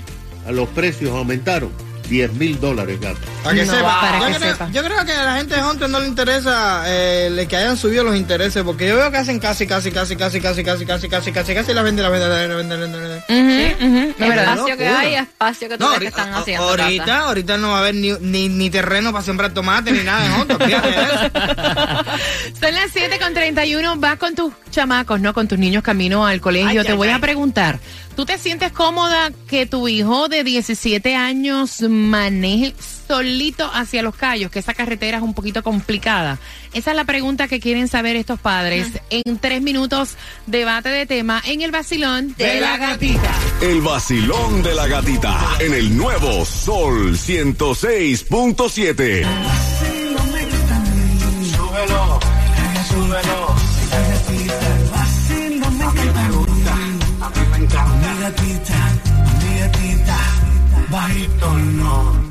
los 0.49 0.69
precios 0.69 1.11
aumentaron 1.11 1.73
10 2.09 2.33
mil 2.35 2.61
dólares, 2.61 3.01
gato. 3.01 3.19
Para 3.43 3.55
que 3.57 3.65
No, 3.65 3.73
sepa. 3.73 4.01
para 4.01 4.19
yo, 4.21 4.27
que 4.27 4.35
creo, 4.39 4.53
sepa. 4.53 4.69
yo 4.71 4.83
creo 4.85 5.05
que 5.05 5.13
a 5.13 5.25
la 5.25 5.37
gente 5.37 5.55
de 5.57 5.63
Hunter 5.63 5.89
no 5.91 6.01
le 6.01 6.07
interesa 6.07 6.83
eh, 6.87 7.31
le- 7.31 7.47
que 7.49 7.57
hayan 7.57 7.77
subido 7.77 8.05
los 8.05 8.15
intereses, 8.17 8.63
porque 8.63 8.89
yo 8.89 8.97
veo 8.97 9.11
que 9.11 9.17
hacen 9.19 9.39
casi, 9.39 9.67
casi, 9.67 9.91
casi, 9.91 10.17
casi, 10.17 10.41
casi, 10.41 10.63
casi, 10.65 10.85
casi, 10.87 11.09
casi, 11.09 11.33
casi, 11.33 11.55
casi, 11.55 11.73
la 11.75 11.83
venden, 11.83 12.03
la 12.03 12.09
venden, 12.11 12.29
la 12.31 12.37
venden, 12.37 12.69
la 12.69 12.77
venden, 12.77 13.03
la 13.03 13.09
venden. 13.09 14.15
Espacio 14.19 14.77
que 14.77 14.87
hay, 14.89 15.15
espacio 15.15 15.69
que 15.69 15.79
tú 15.79 15.85
No, 15.85 15.91
ves 15.91 15.99
que 16.01 16.05
ahorita, 16.07 16.23
están 16.23 16.35
haciendo. 16.35 16.69
ahorita, 16.69 17.05
Tata. 17.05 17.19
ahorita 17.29 17.57
no 17.59 17.71
va 17.71 17.77
a 17.77 17.81
haber 17.81 17.95
ni, 17.95 18.13
ni, 18.21 18.49
ni 18.49 18.71
terreno 18.71 19.13
para 19.13 19.25
sembrar 19.25 19.53
tomate 19.53 19.93
ni 19.93 20.03
nada 20.03 20.27
en 20.27 20.33
Hunter, 20.41 20.57
fíjate 20.63 20.89
eso. 20.91 21.31
Son 22.61 22.75
las 22.75 22.91
7 22.93 23.19
con 23.19 23.35
31. 23.35 23.97
Vas 23.97 24.17
con 24.19 24.35
tus 24.35 24.53
chamacos, 24.71 25.21
¿no? 25.21 25.33
Con 25.35 25.49
tus 25.49 25.59
niños 25.59 25.83
camino 25.83 26.27
al 26.27 26.41
colegio. 26.41 26.81
Ay, 26.81 26.87
Te 26.87 26.93
ay, 26.93 26.97
voy 26.97 27.09
a 27.09 27.17
ay. 27.17 27.21
preguntar. 27.21 27.79
¿Tú 28.17 28.25
te 28.25 28.39
sientes 28.39 28.71
cómoda 28.71 29.33
que 29.49 29.67
tu 29.67 29.89
hijo 29.89 30.29
de 30.29 30.45
17 30.45 31.17
años 31.17 31.81
maneje 31.81 32.73
solito 33.09 33.69
hacia 33.73 34.03
los 34.03 34.15
callos? 34.15 34.53
Que 34.53 34.61
esa 34.61 34.73
carretera 34.73 35.17
es 35.17 35.23
un 35.25 35.35
poquito 35.35 35.65
complicada. 35.65 36.39
Esa 36.73 36.93
es 36.93 36.97
la 36.97 37.03
pregunta 37.05 37.49
que 37.49 37.59
quieren 37.59 37.89
saber 37.89 38.15
estos 38.15 38.39
padres. 38.39 38.87
En 39.11 39.39
tres 39.39 39.63
minutos, 39.63 40.11
debate 40.47 40.91
de 40.91 41.07
tema 41.07 41.43
en 41.45 41.63
el 41.63 41.73
vacilón 41.73 42.37
de 42.39 42.61
la 42.61 42.77
gatita. 42.77 43.33
El 43.61 43.81
vacilón 43.81 44.63
de 44.63 44.75
la 44.77 44.87
gatita 44.87 45.37
en 45.59 45.75
el 45.75 45.97
nuevo 45.97 46.45
Sol 46.45 47.17
106.7. 47.17 49.27
Súbelo, 51.57 52.21
súbelo. 52.89 53.34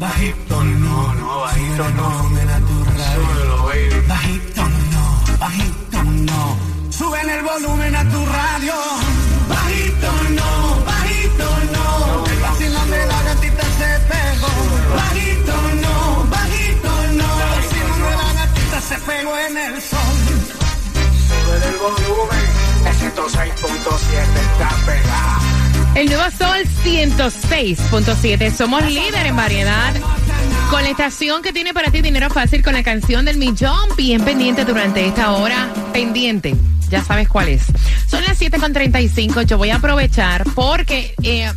Bajito 0.03 0.63
no, 0.63 1.13
no, 1.13 1.39
bajito 1.41 1.89
no. 1.97 2.07
Súbelo, 3.13 3.63
baby. 3.67 4.07
Bajito 4.07 4.63
no, 4.93 5.37
bajito 5.39 6.03
no. 6.03 6.41
Suben 6.89 7.29
el 7.29 7.41
volumen 7.43 7.95
a 7.95 8.03
tu 8.11 8.25
radio. 8.25 8.75
Bajito 9.47 10.11
no, 10.39 10.51
bajito 10.91 11.47
no. 11.75 12.25
El 12.25 12.39
vacilón 12.47 12.91
de 12.91 13.05
la 13.11 13.19
gatita 13.29 13.65
se 13.79 13.89
pegó. 14.11 14.51
Bajito 14.99 15.55
no, 15.83 15.95
bajito 16.35 16.91
no. 17.19 17.29
El 17.43 17.49
vacilón 17.55 17.99
de 18.07 18.13
la 18.21 18.29
gatita 18.39 18.81
se 18.89 18.95
pegó 19.09 19.37
en 19.47 19.57
el 19.57 19.81
sol. 19.81 20.15
Sube 21.27 21.55
el 21.69 21.77
volumen. 21.85 22.45
El 22.87 22.95
106.7 22.99 24.39
está 24.47 24.69
pegado. 24.85 25.32
El 25.95 26.07
nuevo 26.07 26.23
Sol 26.31 26.57
106.7. 26.83 28.51
Somos 28.51 28.83
líder 28.83 29.27
en 29.27 29.35
variedad. 29.35 29.93
Con 30.71 30.81
la 30.81 30.89
estación 30.89 31.43
que 31.43 31.53
tiene 31.53 31.71
para 31.71 31.91
ti 31.91 32.01
dinero 32.01 32.31
fácil 32.31 32.63
con 32.63 32.73
la 32.73 32.81
canción 32.81 33.25
del 33.25 33.37
millón. 33.37 33.89
Bien 33.95 34.23
pendiente 34.23 34.65
durante 34.65 35.05
esta 35.05 35.33
hora. 35.33 35.71
Pendiente. 35.93 36.55
Ya 36.89 37.03
sabes 37.03 37.29
cuál 37.29 37.49
es. 37.49 37.65
Son 38.07 38.23
las 38.23 38.41
7.35. 38.41 39.45
Yo 39.45 39.59
voy 39.59 39.69
a 39.69 39.75
aprovechar 39.75 40.45
porque 40.55 41.13
eh, 41.21 41.51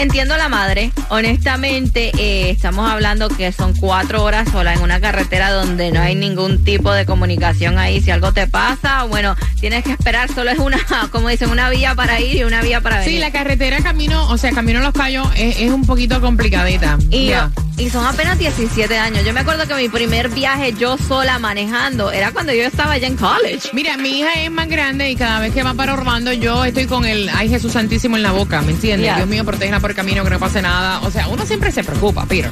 entiendo 0.01 0.33
a 0.33 0.37
la 0.37 0.49
madre. 0.49 0.91
Honestamente, 1.09 2.11
eh, 2.17 2.49
estamos 2.49 2.89
hablando 2.89 3.29
que 3.29 3.51
son 3.51 3.75
cuatro 3.75 4.23
horas 4.23 4.49
sola 4.49 4.73
en 4.73 4.81
una 4.81 4.99
carretera 4.99 5.51
donde 5.51 5.91
no 5.91 6.01
hay 6.01 6.15
ningún 6.15 6.63
tipo 6.63 6.91
de 6.91 7.05
comunicación 7.05 7.77
ahí. 7.77 8.01
Si 8.01 8.11
algo 8.11 8.31
te 8.31 8.47
pasa, 8.47 9.03
bueno, 9.03 9.35
tienes 9.59 9.83
que 9.83 9.91
esperar. 9.91 10.33
Solo 10.33 10.51
es 10.51 10.59
una, 10.59 10.79
como 11.11 11.29
dicen, 11.29 11.49
una 11.49 11.69
vía 11.69 11.95
para 11.95 12.19
ir 12.19 12.37
y 12.37 12.43
una 12.43 12.61
vía 12.61 12.81
para 12.81 12.99
venir. 12.99 13.13
Sí, 13.13 13.19
la 13.19 13.31
carretera 13.31 13.81
camino, 13.81 14.27
o 14.29 14.37
sea, 14.37 14.51
camino 14.51 14.79
a 14.79 14.83
los 14.83 14.93
callos 14.93 15.27
es, 15.35 15.59
es 15.59 15.71
un 15.71 15.85
poquito 15.85 16.21
complicadita. 16.21 16.97
Y. 17.11 17.31
y 17.79 17.89
son 17.89 18.05
apenas 18.05 18.37
17 18.37 18.97
años. 18.97 19.23
Yo 19.25 19.33
me 19.33 19.39
acuerdo 19.39 19.65
que 19.67 19.73
mi 19.75 19.89
primer 19.89 20.29
viaje 20.29 20.73
yo 20.73 20.97
sola 20.97 21.39
manejando 21.39 22.11
era 22.11 22.31
cuando 22.31 22.53
yo 22.53 22.63
estaba 22.63 22.93
allá 22.93 23.07
en 23.07 23.15
college. 23.15 23.69
Mira, 23.73 23.97
mi 23.97 24.19
hija 24.19 24.33
es 24.43 24.51
más 24.51 24.67
grande 24.67 25.09
y 25.09 25.15
cada 25.15 25.39
vez 25.39 25.53
que 25.53 25.63
va 25.63 25.73
para 25.73 25.93
Orlando 25.93 26.33
yo 26.33 26.65
estoy 26.65 26.85
con 26.85 27.05
el 27.05 27.29
ay 27.29 27.49
Jesús 27.49 27.71
Santísimo 27.73 28.17
en 28.17 28.23
la 28.23 28.31
boca, 28.31 28.61
¿me 28.61 28.71
entiendes? 28.73 29.07
Ya. 29.07 29.15
Dios 29.15 29.27
mío, 29.27 29.45
protégela 29.45 29.79
por 29.79 29.91
el 29.91 29.95
camino, 29.95 30.23
que 30.23 30.29
no 30.29 30.39
pase 30.39 30.61
nada. 30.61 30.99
O 31.01 31.11
sea, 31.11 31.27
uno 31.29 31.45
siempre 31.45 31.71
se 31.71 31.83
preocupa, 31.83 32.25
Peter. 32.25 32.51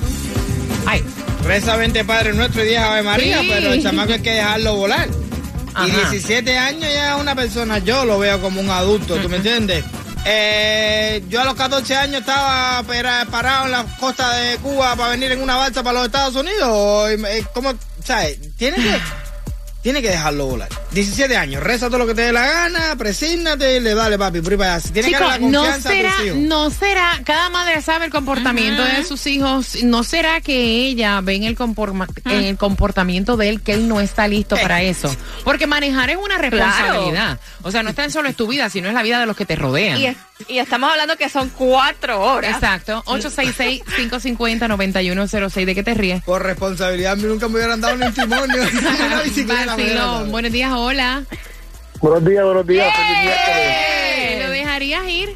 Ay, 0.85 1.03
Reza 1.43 1.75
20 1.75 2.03
Padre 2.05 2.33
Nuestro 2.33 2.63
y 2.63 2.67
10 2.69 2.79
Ave 2.81 3.03
María, 3.03 3.41
Sí. 3.41 3.49
pero 3.51 3.73
el 3.73 3.83
chamaco 3.83 4.13
hay 4.13 4.21
que 4.21 4.31
dejarlo 4.31 4.75
volar. 4.75 5.07
Y 5.09 5.91
Ajá. 5.91 6.09
17 6.09 6.57
años 6.57 6.81
ya 6.91 7.15
es 7.15 7.21
una 7.21 7.35
persona, 7.35 7.77
yo 7.79 8.03
lo 8.05 8.17
veo 8.17 8.41
como 8.41 8.59
un 8.61 8.69
adulto, 8.69 9.15
¿tú 9.17 9.29
me 9.29 9.37
entiendes? 9.37 9.83
Eh, 10.29 11.23
yo 11.29 11.41
a 11.41 11.45
los 11.45 11.55
14 11.55 11.95
años 11.95 12.19
estaba 12.19 12.83
parado 13.31 13.65
en 13.65 13.71
la 13.71 13.85
costa 13.97 14.29
de 14.33 14.57
Cuba 14.57 14.93
para 14.97 15.11
venir 15.11 15.31
en 15.31 15.41
una 15.41 15.55
balsa 15.55 15.83
para 15.83 15.99
los 15.99 16.07
Estados 16.07 16.35
Unidos. 16.35 17.11
¿Cómo? 17.53 17.73
¿Sabes? 18.03 18.37
Tiene 18.57 18.75
que, 18.75 18.99
tiene 19.81 20.01
que 20.01 20.09
dejarlo 20.09 20.47
volar. 20.47 20.67
17 20.97 21.37
años, 21.37 21.61
reza 21.63 21.87
todo 21.87 21.99
lo 21.99 22.07
que 22.07 22.15
te 22.15 22.21
dé 22.23 22.31
la 22.31 22.45
gana, 22.45 22.95
presígnate 22.97 23.77
y 23.77 23.79
le 23.79 23.93
dale, 23.93 24.17
papi, 24.17 24.41
por 24.41 24.53
allá. 24.53 24.79
Si 24.79 24.89
tiene 24.91 25.09
que 25.09 25.15
Chico, 25.15 25.27
darle 25.29 25.45
la 25.45 25.51
no 25.51 25.59
confianza 25.61 25.89
será, 25.89 26.11
a 26.11 26.15
tus 26.17 26.25
hijos. 26.25 26.37
no 26.39 26.69
será, 26.71 27.21
cada 27.23 27.49
madre 27.49 27.81
sabe 27.81 28.05
el 28.05 28.11
comportamiento 28.11 28.83
de 28.83 29.03
sus 29.03 29.25
hijos, 29.27 29.83
no 29.83 30.03
será 30.03 30.41
que 30.41 30.55
ella 30.87 31.21
ve 31.21 31.35
en 31.35 31.43
el, 31.43 31.55
comporma- 31.55 32.07
en 32.25 32.43
el 32.45 32.57
comportamiento 32.57 33.37
de 33.37 33.49
él 33.49 33.61
que 33.61 33.73
él 33.73 33.87
no 33.87 34.01
está 34.01 34.27
listo 34.27 34.55
Eh. 34.57 34.61
para 34.61 34.81
eso. 34.81 35.15
Porque 35.43 35.67
manejar 35.67 36.09
es 36.09 36.17
una 36.17 36.37
responsabilidad. 36.37 37.39
O 37.61 37.71
sea, 37.71 37.83
no 37.83 37.93
tan 37.93 38.11
solo 38.11 38.27
es 38.29 38.35
tu 38.35 38.47
vida, 38.47 38.69
sino 38.69 38.87
es 38.87 38.93
la 38.93 39.03
vida 39.03 39.19
de 39.19 39.25
los 39.27 39.35
que 39.37 39.45
te 39.45 39.55
rodean. 39.55 39.99
Y, 39.99 40.07
es- 40.07 40.17
y 40.47 40.59
estamos 40.59 40.91
hablando 40.91 41.17
que 41.17 41.29
son 41.29 41.49
cuatro 41.49 42.21
horas. 42.21 42.53
Exacto. 42.55 43.03
866-550-9106. 43.05 45.65
¿De 45.65 45.75
qué 45.75 45.83
te 45.83 45.93
ríes? 45.93 46.23
Por 46.23 46.43
responsabilidad, 46.43 47.13
a 47.13 47.15
mí 47.15 47.23
nunca 47.23 47.47
me 47.47 47.55
hubieran 47.55 47.81
dado 47.81 47.95
ni 47.97 48.05
un. 48.05 48.13
Vacilón. 49.47 50.31
Buenos 50.31 50.51
días, 50.51 50.71
hola. 50.87 51.23
Buenos 52.01 52.25
días, 52.25 52.43
buenos 52.43 52.65
días. 52.67 52.95
feliz 52.95 53.23
miércoles. 53.23 53.75
Eh, 54.17 54.39
¿Lo 54.43 54.49
dejarías 54.51 55.07
ir? 55.09 55.35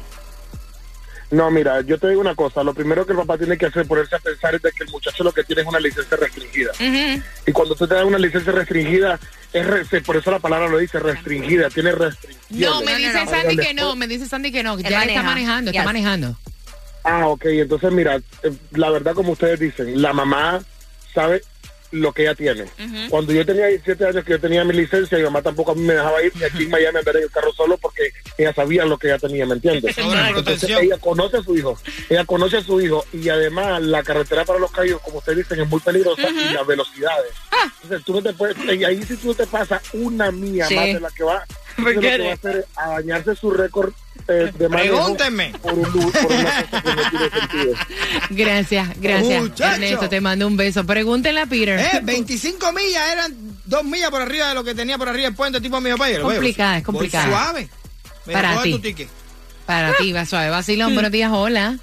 No, 1.30 1.50
mira, 1.50 1.80
yo 1.80 1.98
te 1.98 2.08
digo 2.08 2.20
una 2.20 2.34
cosa. 2.34 2.62
Lo 2.62 2.74
primero 2.74 3.06
que 3.06 3.12
el 3.12 3.18
papá 3.18 3.38
tiene 3.38 3.56
que 3.56 3.66
hacer 3.66 3.86
ponerse 3.86 4.14
a 4.16 4.18
pensar 4.18 4.54
es 4.54 4.62
de 4.62 4.70
que 4.70 4.84
el 4.84 4.90
muchacho 4.90 5.24
lo 5.24 5.32
que 5.32 5.42
tiene 5.44 5.62
es 5.62 5.68
una 5.68 5.80
licencia 5.80 6.16
restringida. 6.16 6.72
Y 7.46 7.52
cuando 7.52 7.74
tú 7.74 7.86
te 7.88 7.94
das 7.94 8.04
una 8.04 8.18
licencia 8.18 8.52
restringida, 8.52 9.18
es 9.52 9.66
re- 9.66 10.00
por 10.02 10.16
eso 10.16 10.30
la 10.30 10.38
palabra 10.38 10.68
lo 10.68 10.78
dice, 10.78 10.98
restringida, 10.98 11.70
tiene 11.70 11.92
restricciones. 11.92 12.50
No, 12.70 12.82
me 12.82 12.96
dice 12.96 13.24
no. 13.24 13.30
Sandy 13.30 13.56
que 13.56 13.74
no, 13.74 13.96
me 13.96 14.06
dice 14.06 14.26
Sandy 14.28 14.52
que 14.52 14.62
no, 14.62 14.78
ya 14.78 14.90
maneja. 14.98 15.04
está 15.20 15.22
manejando, 15.22 15.70
está 15.70 15.84
manejando. 15.84 16.36
Ah, 17.04 17.26
ok, 17.28 17.46
entonces 17.46 17.90
mira, 17.92 18.16
eh, 18.16 18.52
la 18.72 18.90
verdad 18.90 19.14
como 19.14 19.32
ustedes 19.32 19.58
dicen, 19.58 20.00
la 20.00 20.12
mamá 20.12 20.62
sabe 21.14 21.42
lo 21.92 22.12
que 22.12 22.22
ella 22.22 22.34
tiene. 22.34 22.64
Cuando 23.08 23.32
yo 23.32 23.44
tenía 23.46 23.66
17 23.66 24.06
años 24.06 24.24
que 24.24 24.32
yo 24.32 24.40
tenía 24.40 24.64
mi 24.64 24.72
licencia, 24.72 25.16
mi 25.18 25.24
mamá 25.24 25.42
tampoco 25.42 25.72
a 25.72 25.74
mí 25.74 25.82
me 25.82 25.94
dejaba 25.94 26.22
ir 26.22 26.32
ni 26.36 26.42
aquí 26.44 26.64
en 26.64 26.70
Miami 26.70 26.96
a 26.96 26.98
andar 27.00 27.16
en 27.16 27.22
el 27.24 27.30
carro 27.30 27.52
solo 27.52 27.76
porque 27.78 28.12
ella 28.38 28.52
sabía 28.54 28.84
lo 28.84 28.98
que 28.98 29.08
ella 29.08 29.18
tenía, 29.18 29.46
¿me 29.46 29.54
entiendes? 29.54 29.96
Entonces 30.36 30.70
ella 30.70 30.98
conoce 30.98 31.36
a 31.36 31.42
su 31.42 31.56
hijo, 31.56 31.78
ella 32.08 32.24
conoce 32.24 32.56
a 32.56 32.62
su 32.62 32.80
hijo 32.80 33.04
y 33.12 33.28
además 33.28 33.82
la 33.82 34.02
carretera 34.02 34.44
para 34.44 34.58
los 34.58 34.72
callos, 34.72 35.00
como 35.02 35.18
ustedes 35.18 35.38
dicen, 35.38 35.60
es 35.60 35.68
muy 35.68 35.80
peligrosa 35.80 36.28
y 36.28 36.52
las 36.54 36.66
velocidades. 36.66 37.32
Entonces 37.82 38.04
tú 38.04 38.14
no 38.14 38.22
te 38.22 38.32
puedes, 38.32 38.56
y 38.78 38.84
ahí 38.84 39.02
si 39.02 39.16
tú 39.16 39.28
no 39.28 39.34
te 39.34 39.46
pasas 39.46 39.82
una 39.92 40.30
mía 40.32 40.66
Sí. 40.66 40.74
más 40.74 40.86
de 40.86 41.00
la 41.00 41.10
que 41.10 41.24
va, 41.24 41.44
lo 41.76 42.00
que 42.00 42.18
va 42.18 42.30
a 42.30 42.32
hacer 42.34 42.56
es 42.56 42.64
a 42.76 42.88
dañarse 42.90 43.34
su 43.36 43.50
récord 43.50 43.92
eh, 44.28 44.52
de 44.56 44.68
Pregúntenme. 44.68 45.52
por, 45.62 45.72
un, 45.74 45.82
lu- 45.92 46.10
por 46.12 46.32
una 46.32 46.62
cosa 46.66 46.82
que 46.82 46.88
no 46.94 47.10
tiene 47.10 47.30
sentido. 47.30 47.74
Gracias, 48.30 48.88
gracias. 49.00 49.42
Muchacho. 49.42 49.72
Ernesto, 49.74 50.08
te 50.08 50.20
mando 50.20 50.46
un 50.46 50.56
beso. 50.56 50.84
Pregúntenle 50.86 51.40
a 51.40 51.46
Peter. 51.46 51.78
Eh, 51.78 52.00
25 52.02 52.72
millas 52.72 53.02
eran 53.12 53.34
dos 53.64 53.84
millas 53.84 54.10
por 54.10 54.22
arriba 54.22 54.48
de 54.48 54.54
lo 54.54 54.64
que 54.64 54.74
tenía 54.74 54.98
por 54.98 55.08
arriba 55.08 55.28
el 55.28 55.34
puente 55.34 55.60
tipo 55.60 55.80
mío 55.80 55.96
país. 55.96 56.18
Complicada, 56.18 56.78
es 56.78 56.84
complicada. 56.84 57.26
Suave. 57.28 57.68
Mira, 58.26 58.40
Para 58.42 58.62
ti. 58.62 58.70
tu 58.72 58.78
ticket. 58.80 59.08
Para 59.66 59.92
ti, 59.96 60.12
va 60.12 60.24
suave. 60.26 60.50
Vacilón, 60.50 60.94
buenos 60.94 61.12
días, 61.12 61.30
hola. 61.32 61.78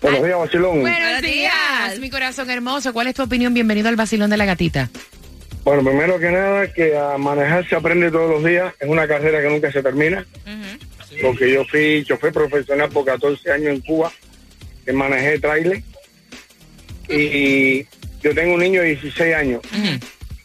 Buenos 0.00 0.22
días, 0.24 0.38
Bacilón. 0.38 0.80
Buenos 0.82 1.22
días. 1.22 1.98
mi 2.00 2.10
corazón 2.10 2.50
hermoso. 2.50 2.92
¿Cuál 2.92 3.06
es 3.06 3.14
tu 3.14 3.22
opinión? 3.22 3.54
Bienvenido 3.54 3.88
al 3.88 3.96
Vacilón 3.96 4.28
de 4.30 4.36
la 4.36 4.44
Gatita. 4.44 4.90
Bueno, 5.64 5.82
primero 5.82 6.18
que 6.18 6.30
nada, 6.30 6.72
que 6.72 6.96
a 6.96 7.16
manejar 7.16 7.66
se 7.66 7.74
aprende 7.74 8.10
todos 8.10 8.30
los 8.30 8.44
días. 8.44 8.74
Es 8.78 8.88
una 8.88 9.08
carrera 9.08 9.40
que 9.40 9.48
nunca 9.48 9.72
se 9.72 9.82
termina. 9.82 10.26
Porque 11.22 11.52
yo 11.52 11.64
fui 11.64 12.04
chofer 12.06 12.32
profesional 12.32 12.90
por 12.90 13.04
14 13.04 13.50
años 13.50 13.68
en 13.68 13.80
Cuba, 13.80 14.12
que 14.84 14.92
manejé 14.92 15.38
trailer. 15.38 15.82
Y 17.08 17.86
yo 18.22 18.34
tengo 18.34 18.54
un 18.54 18.60
niño 18.60 18.82
de 18.82 18.88
16 18.88 19.34
años 19.34 19.62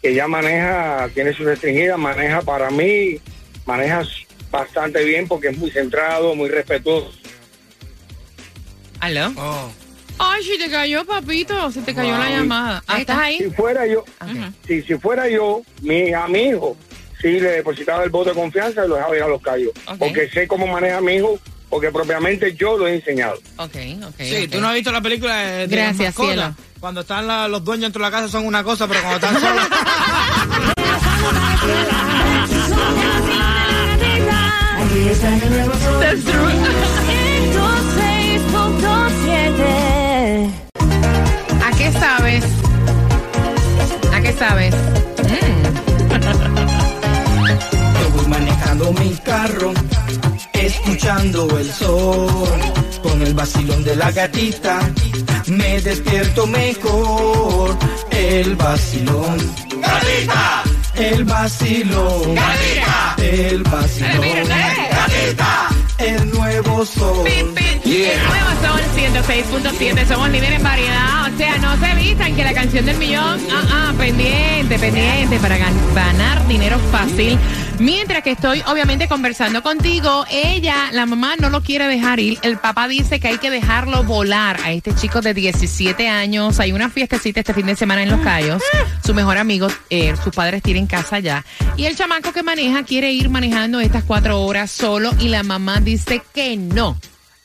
que 0.01 0.13
ya 0.13 0.27
maneja, 0.27 1.10
tiene 1.13 1.34
su 1.34 1.43
restringida, 1.43 1.97
maneja 1.97 2.41
para 2.41 2.69
mí, 2.69 3.19
maneja 3.65 4.03
bastante 4.49 5.03
bien 5.03 5.27
porque 5.27 5.49
es 5.49 5.58
muy 5.58 5.71
centrado, 5.71 6.36
muy 6.36 6.49
respetuoso. 6.49 7.12
¿Aló? 8.99 9.34
Oh. 9.36 9.71
Ay, 10.19 10.43
si 10.43 10.58
te 10.58 10.69
cayó, 10.69 11.05
papito. 11.05 11.71
Se 11.71 11.82
te 11.82 11.95
cayó 11.95 12.17
la 12.17 12.29
llamada. 12.29 12.84
Ah, 12.88 12.99
¿estás 12.99 13.17
Si 13.17 13.23
ahí? 13.43 13.51
fuera 13.55 13.86
yo, 13.88 13.99
Ok. 14.21 14.53
si, 14.67 14.82
si 14.84 14.95
fuera 14.95 15.27
yo, 15.29 15.62
mi, 15.82 16.13
a 16.13 16.27
mi 16.27 16.43
hijo, 16.49 16.75
sí 17.21 17.39
le 17.39 17.51
depositaba 17.51 18.03
el 18.03 18.10
voto 18.10 18.29
de 18.29 18.36
confianza 18.36 18.86
y 18.86 18.89
lo 18.89 18.95
dejaba 18.95 19.15
ir 19.15 19.23
a 19.23 19.27
los 19.27 19.41
callos. 19.41 19.71
Porque 19.97 20.29
sé 20.29 20.47
cómo 20.47 20.67
maneja 20.67 20.97
a 20.97 21.01
mi 21.01 21.13
hijo, 21.15 21.39
porque 21.69 21.89
propiamente 21.91 22.53
yo 22.55 22.77
lo 22.77 22.88
he 22.88 22.95
enseñado. 22.95 23.36
Ok, 23.58 23.75
ok. 24.05 24.15
Sí, 24.19 24.43
ok. 24.45 24.51
tú 24.51 24.60
no 24.62 24.67
has 24.69 24.75
visto 24.75 24.91
la 24.91 25.01
película 25.01 25.38
de, 25.38 25.67
de 25.67 25.75
Gracias, 25.75 26.15
cielo. 26.15 26.53
Cuando 26.79 27.01
están 27.01 27.25
la- 27.27 27.47
los 27.47 27.63
dueños 27.63 27.84
dentro 27.84 28.03
de 28.03 28.10
la 28.10 28.12
casa 28.17 28.27
son 28.29 28.45
una 28.45 28.63
cosa, 28.63 28.88
pero 28.88 29.01
cuando 29.01 29.25
están 29.27 29.39
solos. 29.41 29.67
con 53.04 53.22
el 53.22 53.34
vacilón 53.34 53.84
de 53.84 53.95
la 53.95 54.12
gatita, 54.12 54.80
me 55.48 55.82
despierto 55.82 56.48
mejor. 56.48 57.78
El 58.12 58.56
vacilón. 58.56 59.38
¡Gatita! 59.82 60.63
El 60.95 61.24
vacilón. 61.24 62.36
¡Gatita! 62.36 63.15
El 63.17 63.63
vacilón. 63.63 64.48
¡Gatita! 64.50 65.78
El 65.99 66.29
nuevo 66.31 66.85
sol. 66.85 67.27
El 67.27 67.45
nuevo 67.53 68.49
Sol 68.62 68.81
106.7, 68.95 70.07
somos 70.07 70.29
líderes 70.29 70.57
en 70.57 70.63
variedad. 70.63 71.33
O 71.33 71.38
sea, 71.38 71.57
no 71.57 71.77
se 71.79 71.95
vistan 71.95 72.35
que 72.35 72.43
la 72.43 72.53
canción 72.53 72.85
del 72.85 72.97
millón, 72.97 73.39
ah, 73.51 73.63
ah, 73.89 73.93
pendiente, 73.97 74.77
pendiente 74.77 75.39
para 75.39 75.57
gan- 75.57 75.93
ganar 75.95 76.47
dinero 76.47 76.77
fácil. 76.91 77.38
Mientras 77.79 78.21
que 78.23 78.31
estoy 78.31 78.62
obviamente 78.67 79.07
conversando 79.07 79.63
contigo, 79.63 80.25
ella, 80.29 80.89
la 80.91 81.05
mamá, 81.05 81.35
no 81.38 81.49
lo 81.49 81.62
quiere 81.62 81.88
dejar 81.88 82.19
ir. 82.19 82.38
El 82.41 82.57
papá 82.57 82.89
dice 82.89 83.21
que 83.21 83.29
hay 83.29 83.38
que 83.38 83.49
dejarlo 83.49 84.03
volar 84.03 84.59
a 84.65 84.71
este 84.73 84.93
chico 84.93 85.21
de 85.21 85.33
17 85.33 86.09
años. 86.09 86.59
Hay 86.59 86.73
una 86.73 86.89
fiestecita 86.89 87.39
este 87.39 87.53
fin 87.53 87.65
de 87.67 87.77
semana 87.77 88.03
en 88.03 88.09
Los 88.09 88.19
Cayos. 88.19 88.62
Su 89.05 89.13
mejor 89.13 89.38
amigo, 89.38 89.67
eh, 89.89 90.13
sus 90.21 90.33
padres 90.35 90.62
tienen 90.62 90.88
casa 90.88 91.15
allá. 91.15 91.45
Y 91.77 91.85
el 91.85 91.95
chamaco 91.95 92.33
que 92.33 92.43
maneja 92.43 92.83
quiere 92.83 93.13
ir 93.13 93.29
manejando 93.29 93.79
estas 93.79 94.03
cuatro 94.03 94.41
horas 94.41 94.69
solo 94.69 95.12
y 95.17 95.29
la 95.29 95.43
mamá 95.43 95.79
dice 95.79 95.88
que 96.34 96.56
no. 96.56 96.97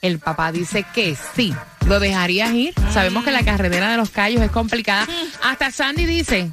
El 0.02 0.18
papá 0.18 0.52
dice 0.52 0.84
que 0.94 1.16
sí. 1.34 1.54
¿Lo 1.86 1.98
dejarías 1.98 2.52
ir? 2.52 2.74
Sabemos 2.92 3.24
que 3.24 3.30
la 3.30 3.42
carretera 3.42 3.90
de 3.90 3.96
los 3.96 4.10
callos 4.10 4.42
es 4.42 4.50
complicada. 4.50 5.06
Hasta 5.42 5.70
Sandy 5.70 6.04
dice. 6.04 6.50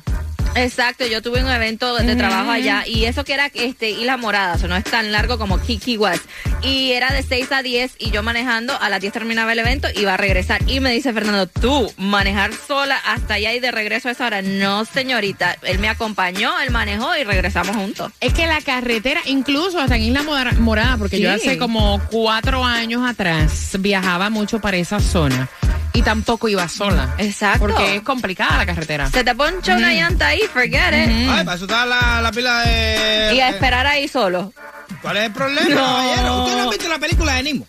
Exacto, 0.55 1.05
yo 1.05 1.21
tuve 1.21 1.41
un 1.43 1.49
evento 1.49 1.95
de 1.95 2.15
trabajo 2.15 2.51
allá 2.51 2.83
y 2.85 3.05
eso 3.05 3.23
que 3.23 3.33
era 3.33 3.49
este 3.53 3.89
Isla 3.91 4.17
Morada, 4.17 4.55
o 4.55 4.57
sea, 4.57 4.67
no 4.67 4.75
es 4.75 4.83
tan 4.83 5.11
largo 5.11 5.37
como 5.37 5.59
Kiki 5.59 5.97
West. 5.97 6.23
Y 6.61 6.91
era 6.91 7.11
de 7.11 7.23
6 7.23 7.51
a 7.51 7.63
10 7.63 7.93
y 7.97 8.11
yo 8.11 8.21
manejando, 8.21 8.77
a 8.79 8.89
las 8.89 8.99
10 9.01 9.13
terminaba 9.13 9.53
el 9.53 9.59
evento 9.59 9.87
y 9.95 10.01
iba 10.01 10.13
a 10.13 10.17
regresar. 10.17 10.61
Y 10.67 10.79
me 10.79 10.91
dice 10.91 11.13
Fernando, 11.13 11.47
tú, 11.47 11.91
manejar 11.97 12.51
sola 12.53 12.97
hasta 13.05 13.35
allá 13.35 13.53
y 13.53 13.59
de 13.59 13.71
regreso 13.71 14.09
a 14.09 14.11
esa 14.11 14.25
hora. 14.27 14.41
No, 14.41 14.85
señorita, 14.85 15.55
él 15.63 15.79
me 15.79 15.89
acompañó, 15.89 16.51
él 16.59 16.69
manejó 16.71 17.15
y 17.17 17.23
regresamos 17.23 17.75
juntos. 17.75 18.11
Es 18.19 18.33
que 18.33 18.45
la 18.45 18.61
carretera, 18.61 19.21
incluso 19.25 19.79
hasta 19.79 19.95
en 19.95 20.03
Isla 20.03 20.23
Mora- 20.23 20.53
Morada, 20.59 20.97
porque 20.97 21.19
yo 21.19 21.31
hace 21.31 21.57
como 21.57 21.99
cuatro 22.11 22.63
años 22.65 23.09
atrás 23.09 23.71
viajaba 23.79 24.29
mucho 24.29 24.59
para 24.59 24.77
esa 24.77 24.99
zona 24.99 25.49
y 25.93 26.01
tampoco 26.01 26.47
iba 26.49 26.67
sola. 26.69 27.15
Exacto. 27.17 27.59
Porque 27.67 27.95
es 27.97 28.01
complicada 28.01 28.57
la 28.57 28.65
carretera. 28.65 29.09
Se 29.09 29.23
te 29.23 29.35
poncha 29.35 29.75
una 29.75 29.91
llanta 29.93 30.27
ahí, 30.27 30.41
forget 30.53 30.93
it. 30.93 31.29
Ay, 31.29 31.43
para 31.45 31.55
eso 31.55 31.65
está 31.65 31.85
la, 31.85 32.21
la 32.21 32.31
pila 32.31 32.61
de... 32.61 33.31
Y 33.35 33.39
a 33.41 33.49
esperar 33.49 33.85
ahí 33.87 34.07
solo. 34.07 34.53
¿Cuál 35.01 35.17
es 35.17 35.23
el 35.25 35.31
problema, 35.31 35.69
No. 35.69 35.81
caballero? 35.81 36.43
¿Usted 36.43 36.57
no 36.57 36.63
ha 36.63 36.69
visto 36.69 36.89
la 36.89 36.99
película 36.99 37.33
de 37.33 37.43
Nemo? 37.43 37.67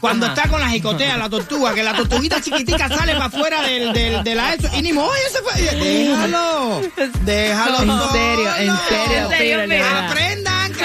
Cuando 0.00 0.26
Ajá. 0.26 0.34
está 0.34 0.48
con 0.50 0.60
la 0.60 0.68
jicotea, 0.68 1.16
la 1.16 1.30
tortuga, 1.30 1.72
que 1.72 1.82
la 1.82 1.94
tortuguita 1.94 2.38
chiquitica 2.38 2.88
sale 2.88 3.12
para 3.14 3.24
afuera 3.26 3.62
del, 3.62 3.90
del, 3.94 4.22
de 4.22 4.34
la 4.34 4.52
eso. 4.52 4.68
Y 4.76 4.82
Nemo, 4.82 5.02
oye, 5.04 5.20
se 5.32 5.38
fue. 5.38 5.54
Déjalo. 5.62 6.80
Déjalo. 7.22 7.78
En 7.82 7.86
solo. 7.88 8.12
serio, 8.12 8.56
en 8.56 8.76
serio, 8.88 9.28
serio, 9.30 9.66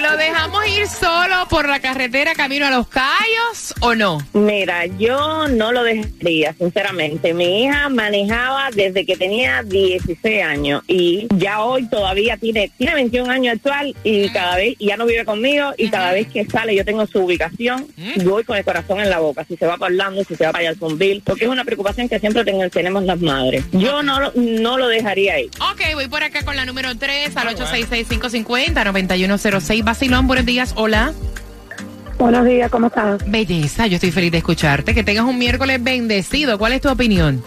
¿Lo 0.00 0.16
dejamos 0.18 0.66
ir 0.68 0.86
solo 0.86 1.48
por 1.48 1.66
la 1.66 1.80
carretera 1.80 2.34
camino 2.34 2.66
a 2.66 2.70
los 2.70 2.86
callos 2.88 3.74
o 3.80 3.94
no? 3.94 4.18
Mira, 4.34 4.84
yo 4.84 5.48
no 5.48 5.72
lo 5.72 5.82
dejaría, 5.82 6.52
sinceramente. 6.52 7.32
Mi 7.32 7.64
hija 7.64 7.88
manejaba 7.88 8.68
desde 8.70 9.06
que 9.06 9.16
tenía 9.16 9.62
16 9.62 10.42
años 10.42 10.82
y 10.86 11.26
ya 11.36 11.64
hoy 11.64 11.88
todavía 11.88 12.36
tiene, 12.36 12.70
tiene 12.76 12.96
21 12.96 13.32
años 13.32 13.54
actual 13.54 13.96
y 14.04 14.28
cada 14.28 14.56
vez, 14.56 14.74
y 14.78 14.88
ya 14.88 14.98
no 14.98 15.06
vive 15.06 15.24
conmigo 15.24 15.72
y 15.78 15.88
cada 15.88 16.12
vez 16.12 16.28
que 16.28 16.44
sale 16.44 16.76
yo 16.76 16.84
tengo 16.84 17.06
su 17.06 17.26
ubicación 17.34 17.86
y 17.96 18.22
voy 18.24 18.44
con 18.44 18.56
el 18.56 18.64
corazón 18.64 19.00
en 19.00 19.10
la 19.10 19.18
boca, 19.18 19.44
si 19.44 19.56
se 19.56 19.66
va 19.66 19.76
para 19.76 19.92
Orlando, 19.92 20.22
si 20.24 20.36
se 20.36 20.44
va 20.46 20.52
para 20.52 20.64
Jacksonville, 20.64 21.22
porque 21.24 21.44
es 21.44 21.50
una 21.50 21.64
preocupación 21.64 22.08
que 22.08 22.18
siempre 22.20 22.44
ten- 22.44 22.70
tenemos 22.70 23.02
las 23.04 23.20
madres. 23.20 23.64
Yo 23.72 24.02
no, 24.02 24.20
lo- 24.20 24.32
no 24.34 24.78
lo 24.78 24.88
dejaría 24.88 25.38
ir. 25.40 25.50
Ok, 25.72 25.80
voy 25.94 26.08
por 26.08 26.22
acá 26.22 26.44
con 26.44 26.56
la 26.56 26.64
número 26.64 26.94
3 26.96 27.36
al 27.36 27.48
866-550-9106. 27.56 29.84
Basilón, 29.84 30.26
buenos 30.26 30.46
días. 30.46 30.72
Hola. 30.76 31.12
Buenos 32.18 32.46
días, 32.46 32.70
¿cómo 32.70 32.86
estás? 32.86 33.28
Belleza, 33.30 33.86
yo 33.86 33.96
estoy 33.96 34.12
feliz 34.12 34.32
de 34.32 34.38
escucharte. 34.38 34.94
Que 34.94 35.02
tengas 35.02 35.24
un 35.24 35.38
miércoles 35.38 35.82
bendecido. 35.82 36.58
¿Cuál 36.58 36.72
es 36.74 36.80
tu 36.80 36.88
opinión? 36.88 37.42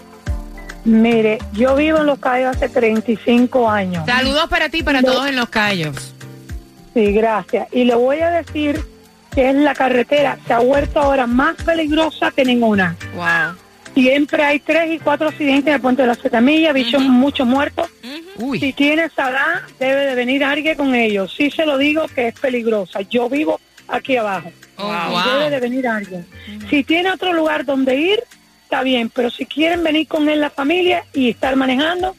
Mire, 0.84 1.38
yo 1.54 1.74
vivo 1.74 1.98
en 1.98 2.06
Los 2.06 2.18
Cayos 2.18 2.56
hace 2.56 2.68
35 2.68 3.68
años. 3.68 4.04
Saludos 4.06 4.48
para 4.48 4.68
ti 4.68 4.78
y 4.78 4.82
para 4.82 5.02
todos 5.02 5.26
en 5.28 5.36
los 5.36 5.48
callos. 5.48 6.14
Sí, 6.94 7.12
gracias. 7.12 7.68
Y 7.72 7.84
le 7.84 7.94
voy 7.94 8.18
a 8.20 8.30
decir 8.30 8.80
que 9.38 9.50
es 9.50 9.54
la 9.54 9.72
carretera 9.72 10.36
se 10.48 10.52
ha 10.52 10.58
vuelto 10.58 10.98
ahora 10.98 11.28
más 11.28 11.54
peligrosa 11.62 12.32
que 12.32 12.44
ninguna. 12.44 12.96
Wow. 13.14 13.54
Siempre 13.94 14.42
hay 14.42 14.58
tres 14.58 14.90
y 14.90 14.98
cuatro 14.98 15.28
accidentes 15.28 15.68
en 15.68 15.74
el 15.74 15.80
puente 15.80 16.02
de 16.02 16.08
la 16.08 16.16
Setamilla, 16.16 16.72
bichos 16.72 17.02
muchos 17.02 17.46
muertos. 17.46 17.88
Uy. 18.38 18.58
Si 18.58 18.72
tiene 18.72 19.04
esa 19.04 19.30
edad, 19.30 19.62
debe 19.78 20.06
de 20.06 20.16
venir 20.16 20.42
alguien 20.42 20.76
con 20.76 20.92
ellos. 20.92 21.32
Sí 21.36 21.52
se 21.52 21.64
lo 21.66 21.78
digo 21.78 22.08
que 22.08 22.26
es 22.26 22.34
peligrosa. 22.40 23.00
Yo 23.02 23.28
vivo 23.28 23.60
aquí 23.86 24.16
abajo. 24.16 24.50
Oh, 24.76 24.82
Wow. 24.88 25.10
wow. 25.12 25.34
Debe 25.38 25.50
de 25.50 25.60
venir 25.60 25.86
alguien. 25.86 26.26
Si 26.68 26.82
tiene 26.82 27.12
otro 27.12 27.32
lugar 27.32 27.64
donde 27.64 27.94
ir, 27.94 28.20
está 28.64 28.82
bien. 28.82 29.08
Pero 29.08 29.30
si 29.30 29.46
quieren 29.46 29.84
venir 29.84 30.08
con 30.08 30.28
él 30.28 30.40
la 30.40 30.50
familia 30.50 31.04
y 31.14 31.30
estar 31.30 31.54
manejando, 31.54 32.16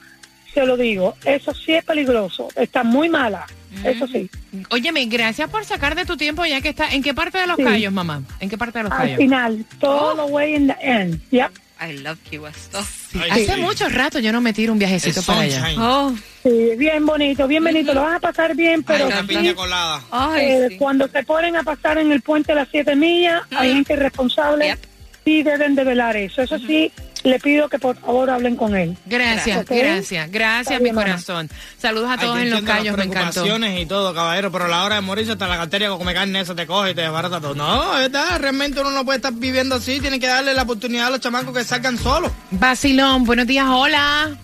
se 0.53 0.65
lo 0.65 0.77
digo. 0.77 1.15
Eso 1.25 1.53
sí 1.53 1.73
es 1.73 1.83
peligroso. 1.83 2.47
Está 2.55 2.83
muy 2.83 3.09
mala. 3.09 3.45
Eso 3.83 4.07
sí. 4.07 4.29
Óyeme, 4.69 5.05
gracias 5.05 5.49
por 5.49 5.63
sacar 5.65 5.95
de 5.95 6.05
tu 6.05 6.17
tiempo 6.17 6.45
ya 6.45 6.61
que 6.61 6.69
está. 6.69 6.89
¿En 6.93 7.03
qué 7.03 7.13
parte 7.13 7.37
de 7.37 7.47
los 7.47 7.57
Sí. 7.57 7.63
callos, 7.63 7.93
mamá? 7.93 8.23
¿En 8.39 8.49
qué 8.49 8.57
parte 8.57 8.79
de 8.79 8.83
los 8.83 8.91
Al 8.91 8.97
callos? 8.99 9.17
final, 9.17 9.65
todo 9.79 10.25
the 10.25 10.31
way 10.31 10.55
in 10.55 10.67
the 10.67 10.75
end. 10.81 11.19
Yep. 11.31 11.51
I 11.81 11.93
love 11.99 12.17
Key 12.29 12.39
West. 12.39 12.75
Oh. 12.75 12.83
Hace 13.31 13.55
mucho 13.57 13.87
rato 13.87 14.19
yo 14.19 14.33
no 14.33 14.41
me 14.41 14.51
tiro 14.51 14.73
un 14.73 14.79
viajecito 14.79 15.21
para 15.23 15.41
allá. 15.41 15.65
Oh. 15.77 16.13
Sí, 16.43 16.71
bien 16.77 17.05
bonito, 17.05 17.47
bien 17.47 17.63
bonito. 17.63 17.93
Lo 17.93 18.01
vas 18.01 18.15
a 18.17 18.19
pasar 18.19 18.53
bien, 18.55 18.83
pero 18.83 19.07
Una 19.07 19.21
sí, 19.21 19.27
piña 19.27 19.53
colada. 19.55 20.01
Ay, 20.11 20.45
eh, 20.45 20.67
sí. 20.71 20.77
cuando 20.77 21.07
se 21.07 21.23
ponen 21.23 21.55
a 21.55 21.63
pasar 21.63 21.97
en 21.97 22.11
el 22.11 22.21
puente 22.21 22.51
de 22.51 22.57
las 22.59 22.67
siete 22.69 22.95
millas, 22.97 23.43
hay 23.51 23.73
gente 23.75 23.95
responsable. 23.95 24.65
Yep. 24.67 24.79
Sí 25.25 25.43
deben 25.43 25.75
de 25.75 25.83
velar 25.85 26.17
eso. 26.17 26.41
Eso 26.41 26.57
sí, 26.59 26.91
le 27.23 27.39
pido 27.39 27.69
que 27.69 27.79
por 27.79 27.97
favor 27.97 28.29
hablen 28.29 28.55
con 28.55 28.75
él. 28.75 28.97
Gracias, 29.05 29.65
gracias, 29.65 30.31
gracias, 30.31 30.61
Está 30.67 30.77
mi 30.79 30.83
bien, 30.85 30.95
mamá. 30.95 31.07
corazón. 31.07 31.49
Saludos 31.77 32.09
a 32.11 32.17
todos 32.17 32.39
en 32.39 32.49
los 32.49 32.61
callos, 32.61 32.97
las 32.97 32.97
me 32.97 33.03
encantó. 33.05 33.45
y 33.45 33.85
todo, 33.85 34.13
caballero, 34.13 34.51
pero 34.51 34.65
a 34.65 34.67
la 34.67 34.83
hora 34.83 34.95
de 34.95 35.01
morirse 35.01 35.33
hasta 35.33 35.47
la 35.47 35.57
cartera 35.57 35.87
que 35.89 35.97
come 35.97 36.13
carne 36.13 36.39
eso 36.41 36.55
te 36.55 36.65
coge 36.65 36.91
y 36.91 36.95
te 36.95 37.01
desbarata 37.01 37.39
todo. 37.41 37.55
No, 37.55 37.97
es 37.97 38.11
verdad, 38.11 38.39
realmente 38.39 38.79
uno 38.79 38.91
no 38.91 39.05
puede 39.05 39.17
estar 39.17 39.33
viviendo 39.33 39.75
así, 39.75 39.99
tiene 39.99 40.19
que 40.19 40.27
darle 40.27 40.53
la 40.53 40.63
oportunidad 40.63 41.07
a 41.07 41.09
los 41.11 41.19
chamacos 41.19 41.55
que 41.55 41.63
salgan 41.63 41.97
solos. 41.97 42.31
Basilón, 42.51 43.23
buenos 43.25 43.47
días, 43.47 43.65
hola. 43.69 44.37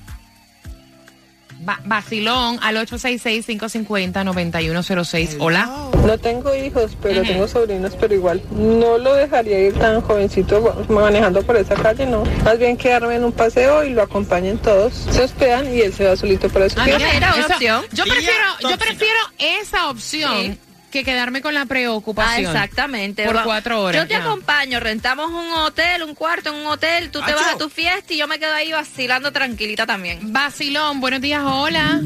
Ba- 1.65 1.79
Basilón 1.83 2.59
al 2.61 2.77
866-550-9106. 2.77 5.37
Hola. 5.39 5.69
No 6.05 6.17
tengo 6.19 6.53
hijos, 6.55 6.95
pero 7.01 7.23
tengo 7.23 7.47
sobrinos, 7.47 7.93
pero 7.99 8.13
igual 8.13 8.41
no 8.51 8.97
lo 8.99 9.15
dejaría 9.15 9.59
ir 9.59 9.73
tan 9.73 9.99
jovencito 10.01 10.85
manejando 10.89 11.41
por 11.41 11.57
esa 11.57 11.73
calle, 11.75 12.05
no. 12.05 12.23
Más 12.43 12.59
bien 12.59 12.77
quedarme 12.77 13.15
en 13.15 13.23
un 13.23 13.31
paseo 13.31 13.83
y 13.83 13.89
lo 13.89 14.03
acompañen 14.03 14.59
todos. 14.59 14.93
Se 15.09 15.23
hospedan 15.23 15.73
y 15.75 15.81
él 15.81 15.91
se 15.93 16.05
va 16.05 16.15
solito 16.15 16.47
para 16.49 16.69
su 16.69 16.79
Ah, 16.79 16.85
casa. 16.85 16.97
mira, 16.97 17.13
Era 17.15 17.33
una 17.33 17.45
eso- 17.45 17.53
opción. 17.53 17.83
Yo 17.91 18.03
prefiero, 18.03 18.45
yo 18.69 18.77
prefiero 18.77 19.19
esa 19.39 19.89
opción 19.89 20.41
Sí. 20.43 20.59
Que 20.95 21.03
quedarme 21.03 21.41
con 21.41 21.53
la 21.53 21.61
Ah, 21.61 21.65
preocupación. 21.65 22.55
exactamente. 22.55 23.25
Por 23.25 23.35
Va- 23.35 23.43
cuatro 23.43 23.81
horas. 23.81 24.01
Yo 24.01 24.07
te 24.07 24.13
ya. 24.13 24.21
acompaño, 24.23 24.79
rentamos 24.79 25.29
un 25.29 25.51
hotel, 25.51 26.03
un 26.03 26.15
cuarto 26.15 26.49
en 26.49 26.55
un 26.55 26.67
hotel, 26.67 27.11
tú 27.11 27.19
te 27.19 27.31
Acho. 27.31 27.35
vas 27.35 27.53
a 27.55 27.57
tu 27.57 27.69
fiesta 27.69 28.13
y 28.13 28.17
yo 28.17 28.27
me 28.27 28.39
quedo 28.39 28.53
ahí 28.53 28.71
vacilando 28.71 29.31
tranquilita 29.33 29.85
también. 29.85 30.31
Basilón, 30.31 31.01
buenos 31.01 31.19
días, 31.21 31.41
hola. 31.45 31.99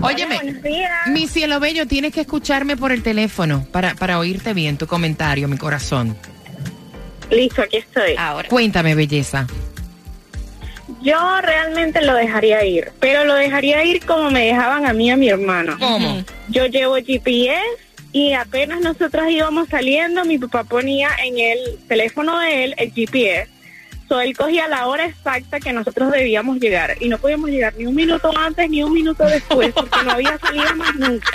Óyeme, 0.00 0.60
mi 1.06 1.28
cielo 1.28 1.60
bello, 1.60 1.86
tienes 1.86 2.12
que 2.12 2.22
escucharme 2.22 2.76
por 2.76 2.90
el 2.90 3.02
teléfono 3.04 3.64
para, 3.70 3.94
para 3.94 4.18
oírte 4.18 4.52
bien 4.52 4.76
tu 4.76 4.86
comentario, 4.88 5.46
mi 5.46 5.56
corazón. 5.56 6.16
Listo, 7.30 7.62
aquí 7.62 7.76
estoy. 7.78 8.14
Ahora. 8.18 8.48
Cuéntame, 8.48 8.94
belleza. 8.96 9.46
Yo 11.02 11.40
realmente 11.40 12.00
lo 12.02 12.14
dejaría 12.14 12.64
ir, 12.64 12.92
pero 13.00 13.24
lo 13.24 13.34
dejaría 13.34 13.82
ir 13.84 14.04
como 14.06 14.30
me 14.30 14.46
dejaban 14.46 14.86
a 14.86 14.92
mí 14.92 15.08
y 15.08 15.10
a 15.10 15.16
mi 15.16 15.28
hermano. 15.28 15.76
¿Cómo? 15.78 16.22
Yo 16.48 16.66
llevo 16.66 16.96
GPS 16.96 17.60
y 18.12 18.34
apenas 18.34 18.80
nosotras 18.80 19.30
íbamos 19.30 19.68
saliendo, 19.68 20.24
mi 20.24 20.38
papá 20.38 20.64
ponía 20.64 21.08
en 21.24 21.38
el 21.38 21.58
teléfono 21.88 22.38
de 22.38 22.64
él 22.64 22.74
el 22.78 22.92
GPS. 22.92 23.50
So, 24.08 24.20
él 24.20 24.36
cogía 24.36 24.68
la 24.68 24.88
hora 24.88 25.06
exacta 25.06 25.58
que 25.58 25.72
nosotros 25.72 26.10
debíamos 26.12 26.58
llegar 26.58 26.96
y 27.00 27.08
no 27.08 27.16
podíamos 27.16 27.48
llegar 27.48 27.72
ni 27.78 27.86
un 27.86 27.94
minuto 27.94 28.30
antes 28.36 28.68
ni 28.68 28.82
un 28.82 28.92
minuto 28.92 29.24
después 29.24 29.72
porque 29.72 30.02
no 30.04 30.12
había 30.12 30.38
salida 30.38 30.74
más 30.74 30.94
nunca. 30.96 31.30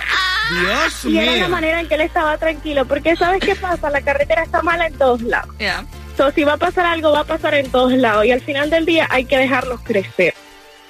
Dios 0.61 1.05
Y 1.05 1.17
era 1.17 1.31
la 1.31 1.37
mío. 1.39 1.49
manera 1.49 1.79
en 1.81 1.87
que 1.87 1.95
él 1.95 2.01
estaba 2.01 2.37
tranquilo, 2.37 2.85
porque 2.85 3.15
¿sabes 3.15 3.39
qué 3.43 3.55
pasa? 3.55 3.89
La 3.89 4.01
carretera 4.01 4.43
está 4.43 4.61
mala 4.61 4.85
en 4.87 4.93
todos 4.93 5.21
lados. 5.23 5.53
Ya. 5.59 5.83
So, 6.17 6.31
si 6.31 6.43
va 6.43 6.53
a 6.53 6.57
pasar 6.57 6.85
algo, 6.87 7.11
va 7.11 7.19
a 7.19 7.23
pasar 7.25 7.53
en 7.53 7.69
todos 7.69 7.93
lados. 7.93 8.25
Y 8.25 8.31
al 8.31 8.41
final 8.41 8.69
del 8.71 8.85
día 8.85 9.07
hay 9.11 9.25
que 9.25 9.37
dejarlos 9.37 9.79
crecer. 9.81 10.33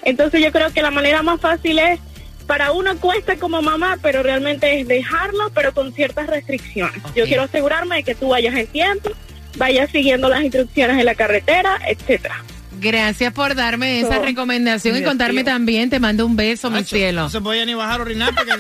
Entonces 0.04 0.42
yo 0.42 0.52
creo 0.54 0.72
que 0.72 0.82
la 0.82 0.90
manera 0.92 1.22
más 1.22 1.42
fácil 1.42 1.80
es, 1.80 2.00
para 2.46 2.72
uno 2.72 2.98
cuesta 2.98 3.36
como 3.36 3.62
mamá, 3.62 3.98
pero 4.02 4.24
realmente 4.24 4.80
es 4.80 4.88
dejarlo, 4.88 5.50
pero 5.54 5.74
con 5.74 5.92
ciertas 5.94 6.28
restricciones. 6.28 7.02
Yo 7.14 7.26
quiero 7.26 7.44
asegurarme 7.44 7.98
de 7.98 8.04
que 8.04 8.16
tú 8.16 8.30
vayas 8.30 8.56
en 8.56 8.68
tiempo, 8.68 9.10
vaya 9.58 9.86
siguiendo 9.88 10.30
las 10.30 10.42
instrucciones 10.44 10.98
en 10.98 11.06
la 11.06 11.16
carretera, 11.16 11.78
etcétera. 11.88 12.42
Gracias 12.80 13.34
por 13.34 13.54
darme 13.56 14.00
esa 14.00 14.16
No. 14.18 14.22
recomendación 14.22 14.96
y 14.96 15.04
contarme 15.04 15.44
tío. 15.44 15.52
también. 15.52 15.90
Te 15.90 16.00
mando 16.00 16.26
un 16.26 16.36
beso, 16.38 16.70
mi 16.70 16.84
cielo. 16.86 17.24
No 17.24 17.30
se 17.30 17.42
podía 17.42 17.66
ni 17.66 17.74
bajar 17.74 18.00
a 18.00 18.04
orinar 18.04 18.34
porque... 18.34 18.52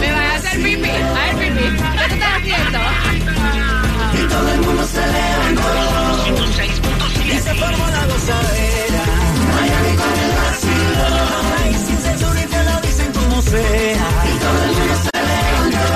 Me 0.00 0.12
vas 0.12 0.24
a 0.30 0.34
hacer 0.36 0.62
pipí. 0.62 0.90
A 0.90 1.34
ver, 1.36 1.54
pipí. 1.54 1.64
¿Qué 1.64 2.08
te 2.08 2.14
estás 2.14 2.32
haciendo? 2.36 2.78
Todo 4.36 4.48
el 4.52 4.60
mundo 4.60 4.84
se 4.86 5.00
levantó. 5.00 5.62
Y 7.24 7.38
se 7.38 7.54
formó 7.54 7.86
la 7.86 8.06
gozadera. 8.06 9.02
Miami 9.56 9.96
con 9.96 10.18
el 10.24 10.32
vacilón. 10.36 11.28
Ay, 11.58 11.72
sin 11.86 11.98
censura 11.98 12.40
y 12.42 12.46
te 12.46 12.60
lo 12.64 12.80
dicen 12.82 13.10
como 13.12 13.40
sea. 13.40 14.08
Y 14.24 14.38
todo 14.38 14.64
el 14.64 14.72
mundo 14.76 14.94
se 15.04 15.10
levantó. 15.32 15.88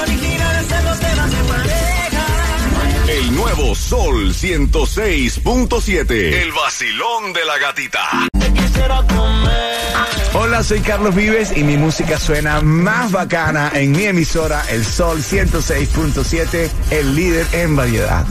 Originales 0.00 0.68
en 0.72 0.84
los 0.86 0.98
temas 1.00 1.30
de 1.30 1.42
pareja. 1.52 2.24
El 3.08 3.34
nuevo 3.34 3.74
Sol 3.74 4.32
106.7. 4.32 6.10
El 6.42 6.52
vacilón 6.52 7.32
de 7.34 7.44
la 7.44 7.58
gatita. 7.58 8.08
Hola, 10.54 10.62
soy 10.62 10.82
Carlos 10.82 11.16
Vives 11.16 11.52
y 11.56 11.64
mi 11.64 11.76
música 11.76 12.16
suena 12.16 12.60
más 12.60 13.10
bacana 13.10 13.72
en 13.74 13.90
mi 13.90 14.04
emisora 14.04 14.62
El 14.70 14.84
Sol 14.84 15.18
106.7, 15.18 16.70
el 16.92 17.16
líder 17.16 17.44
en 17.54 17.74
variedad. 17.74 18.24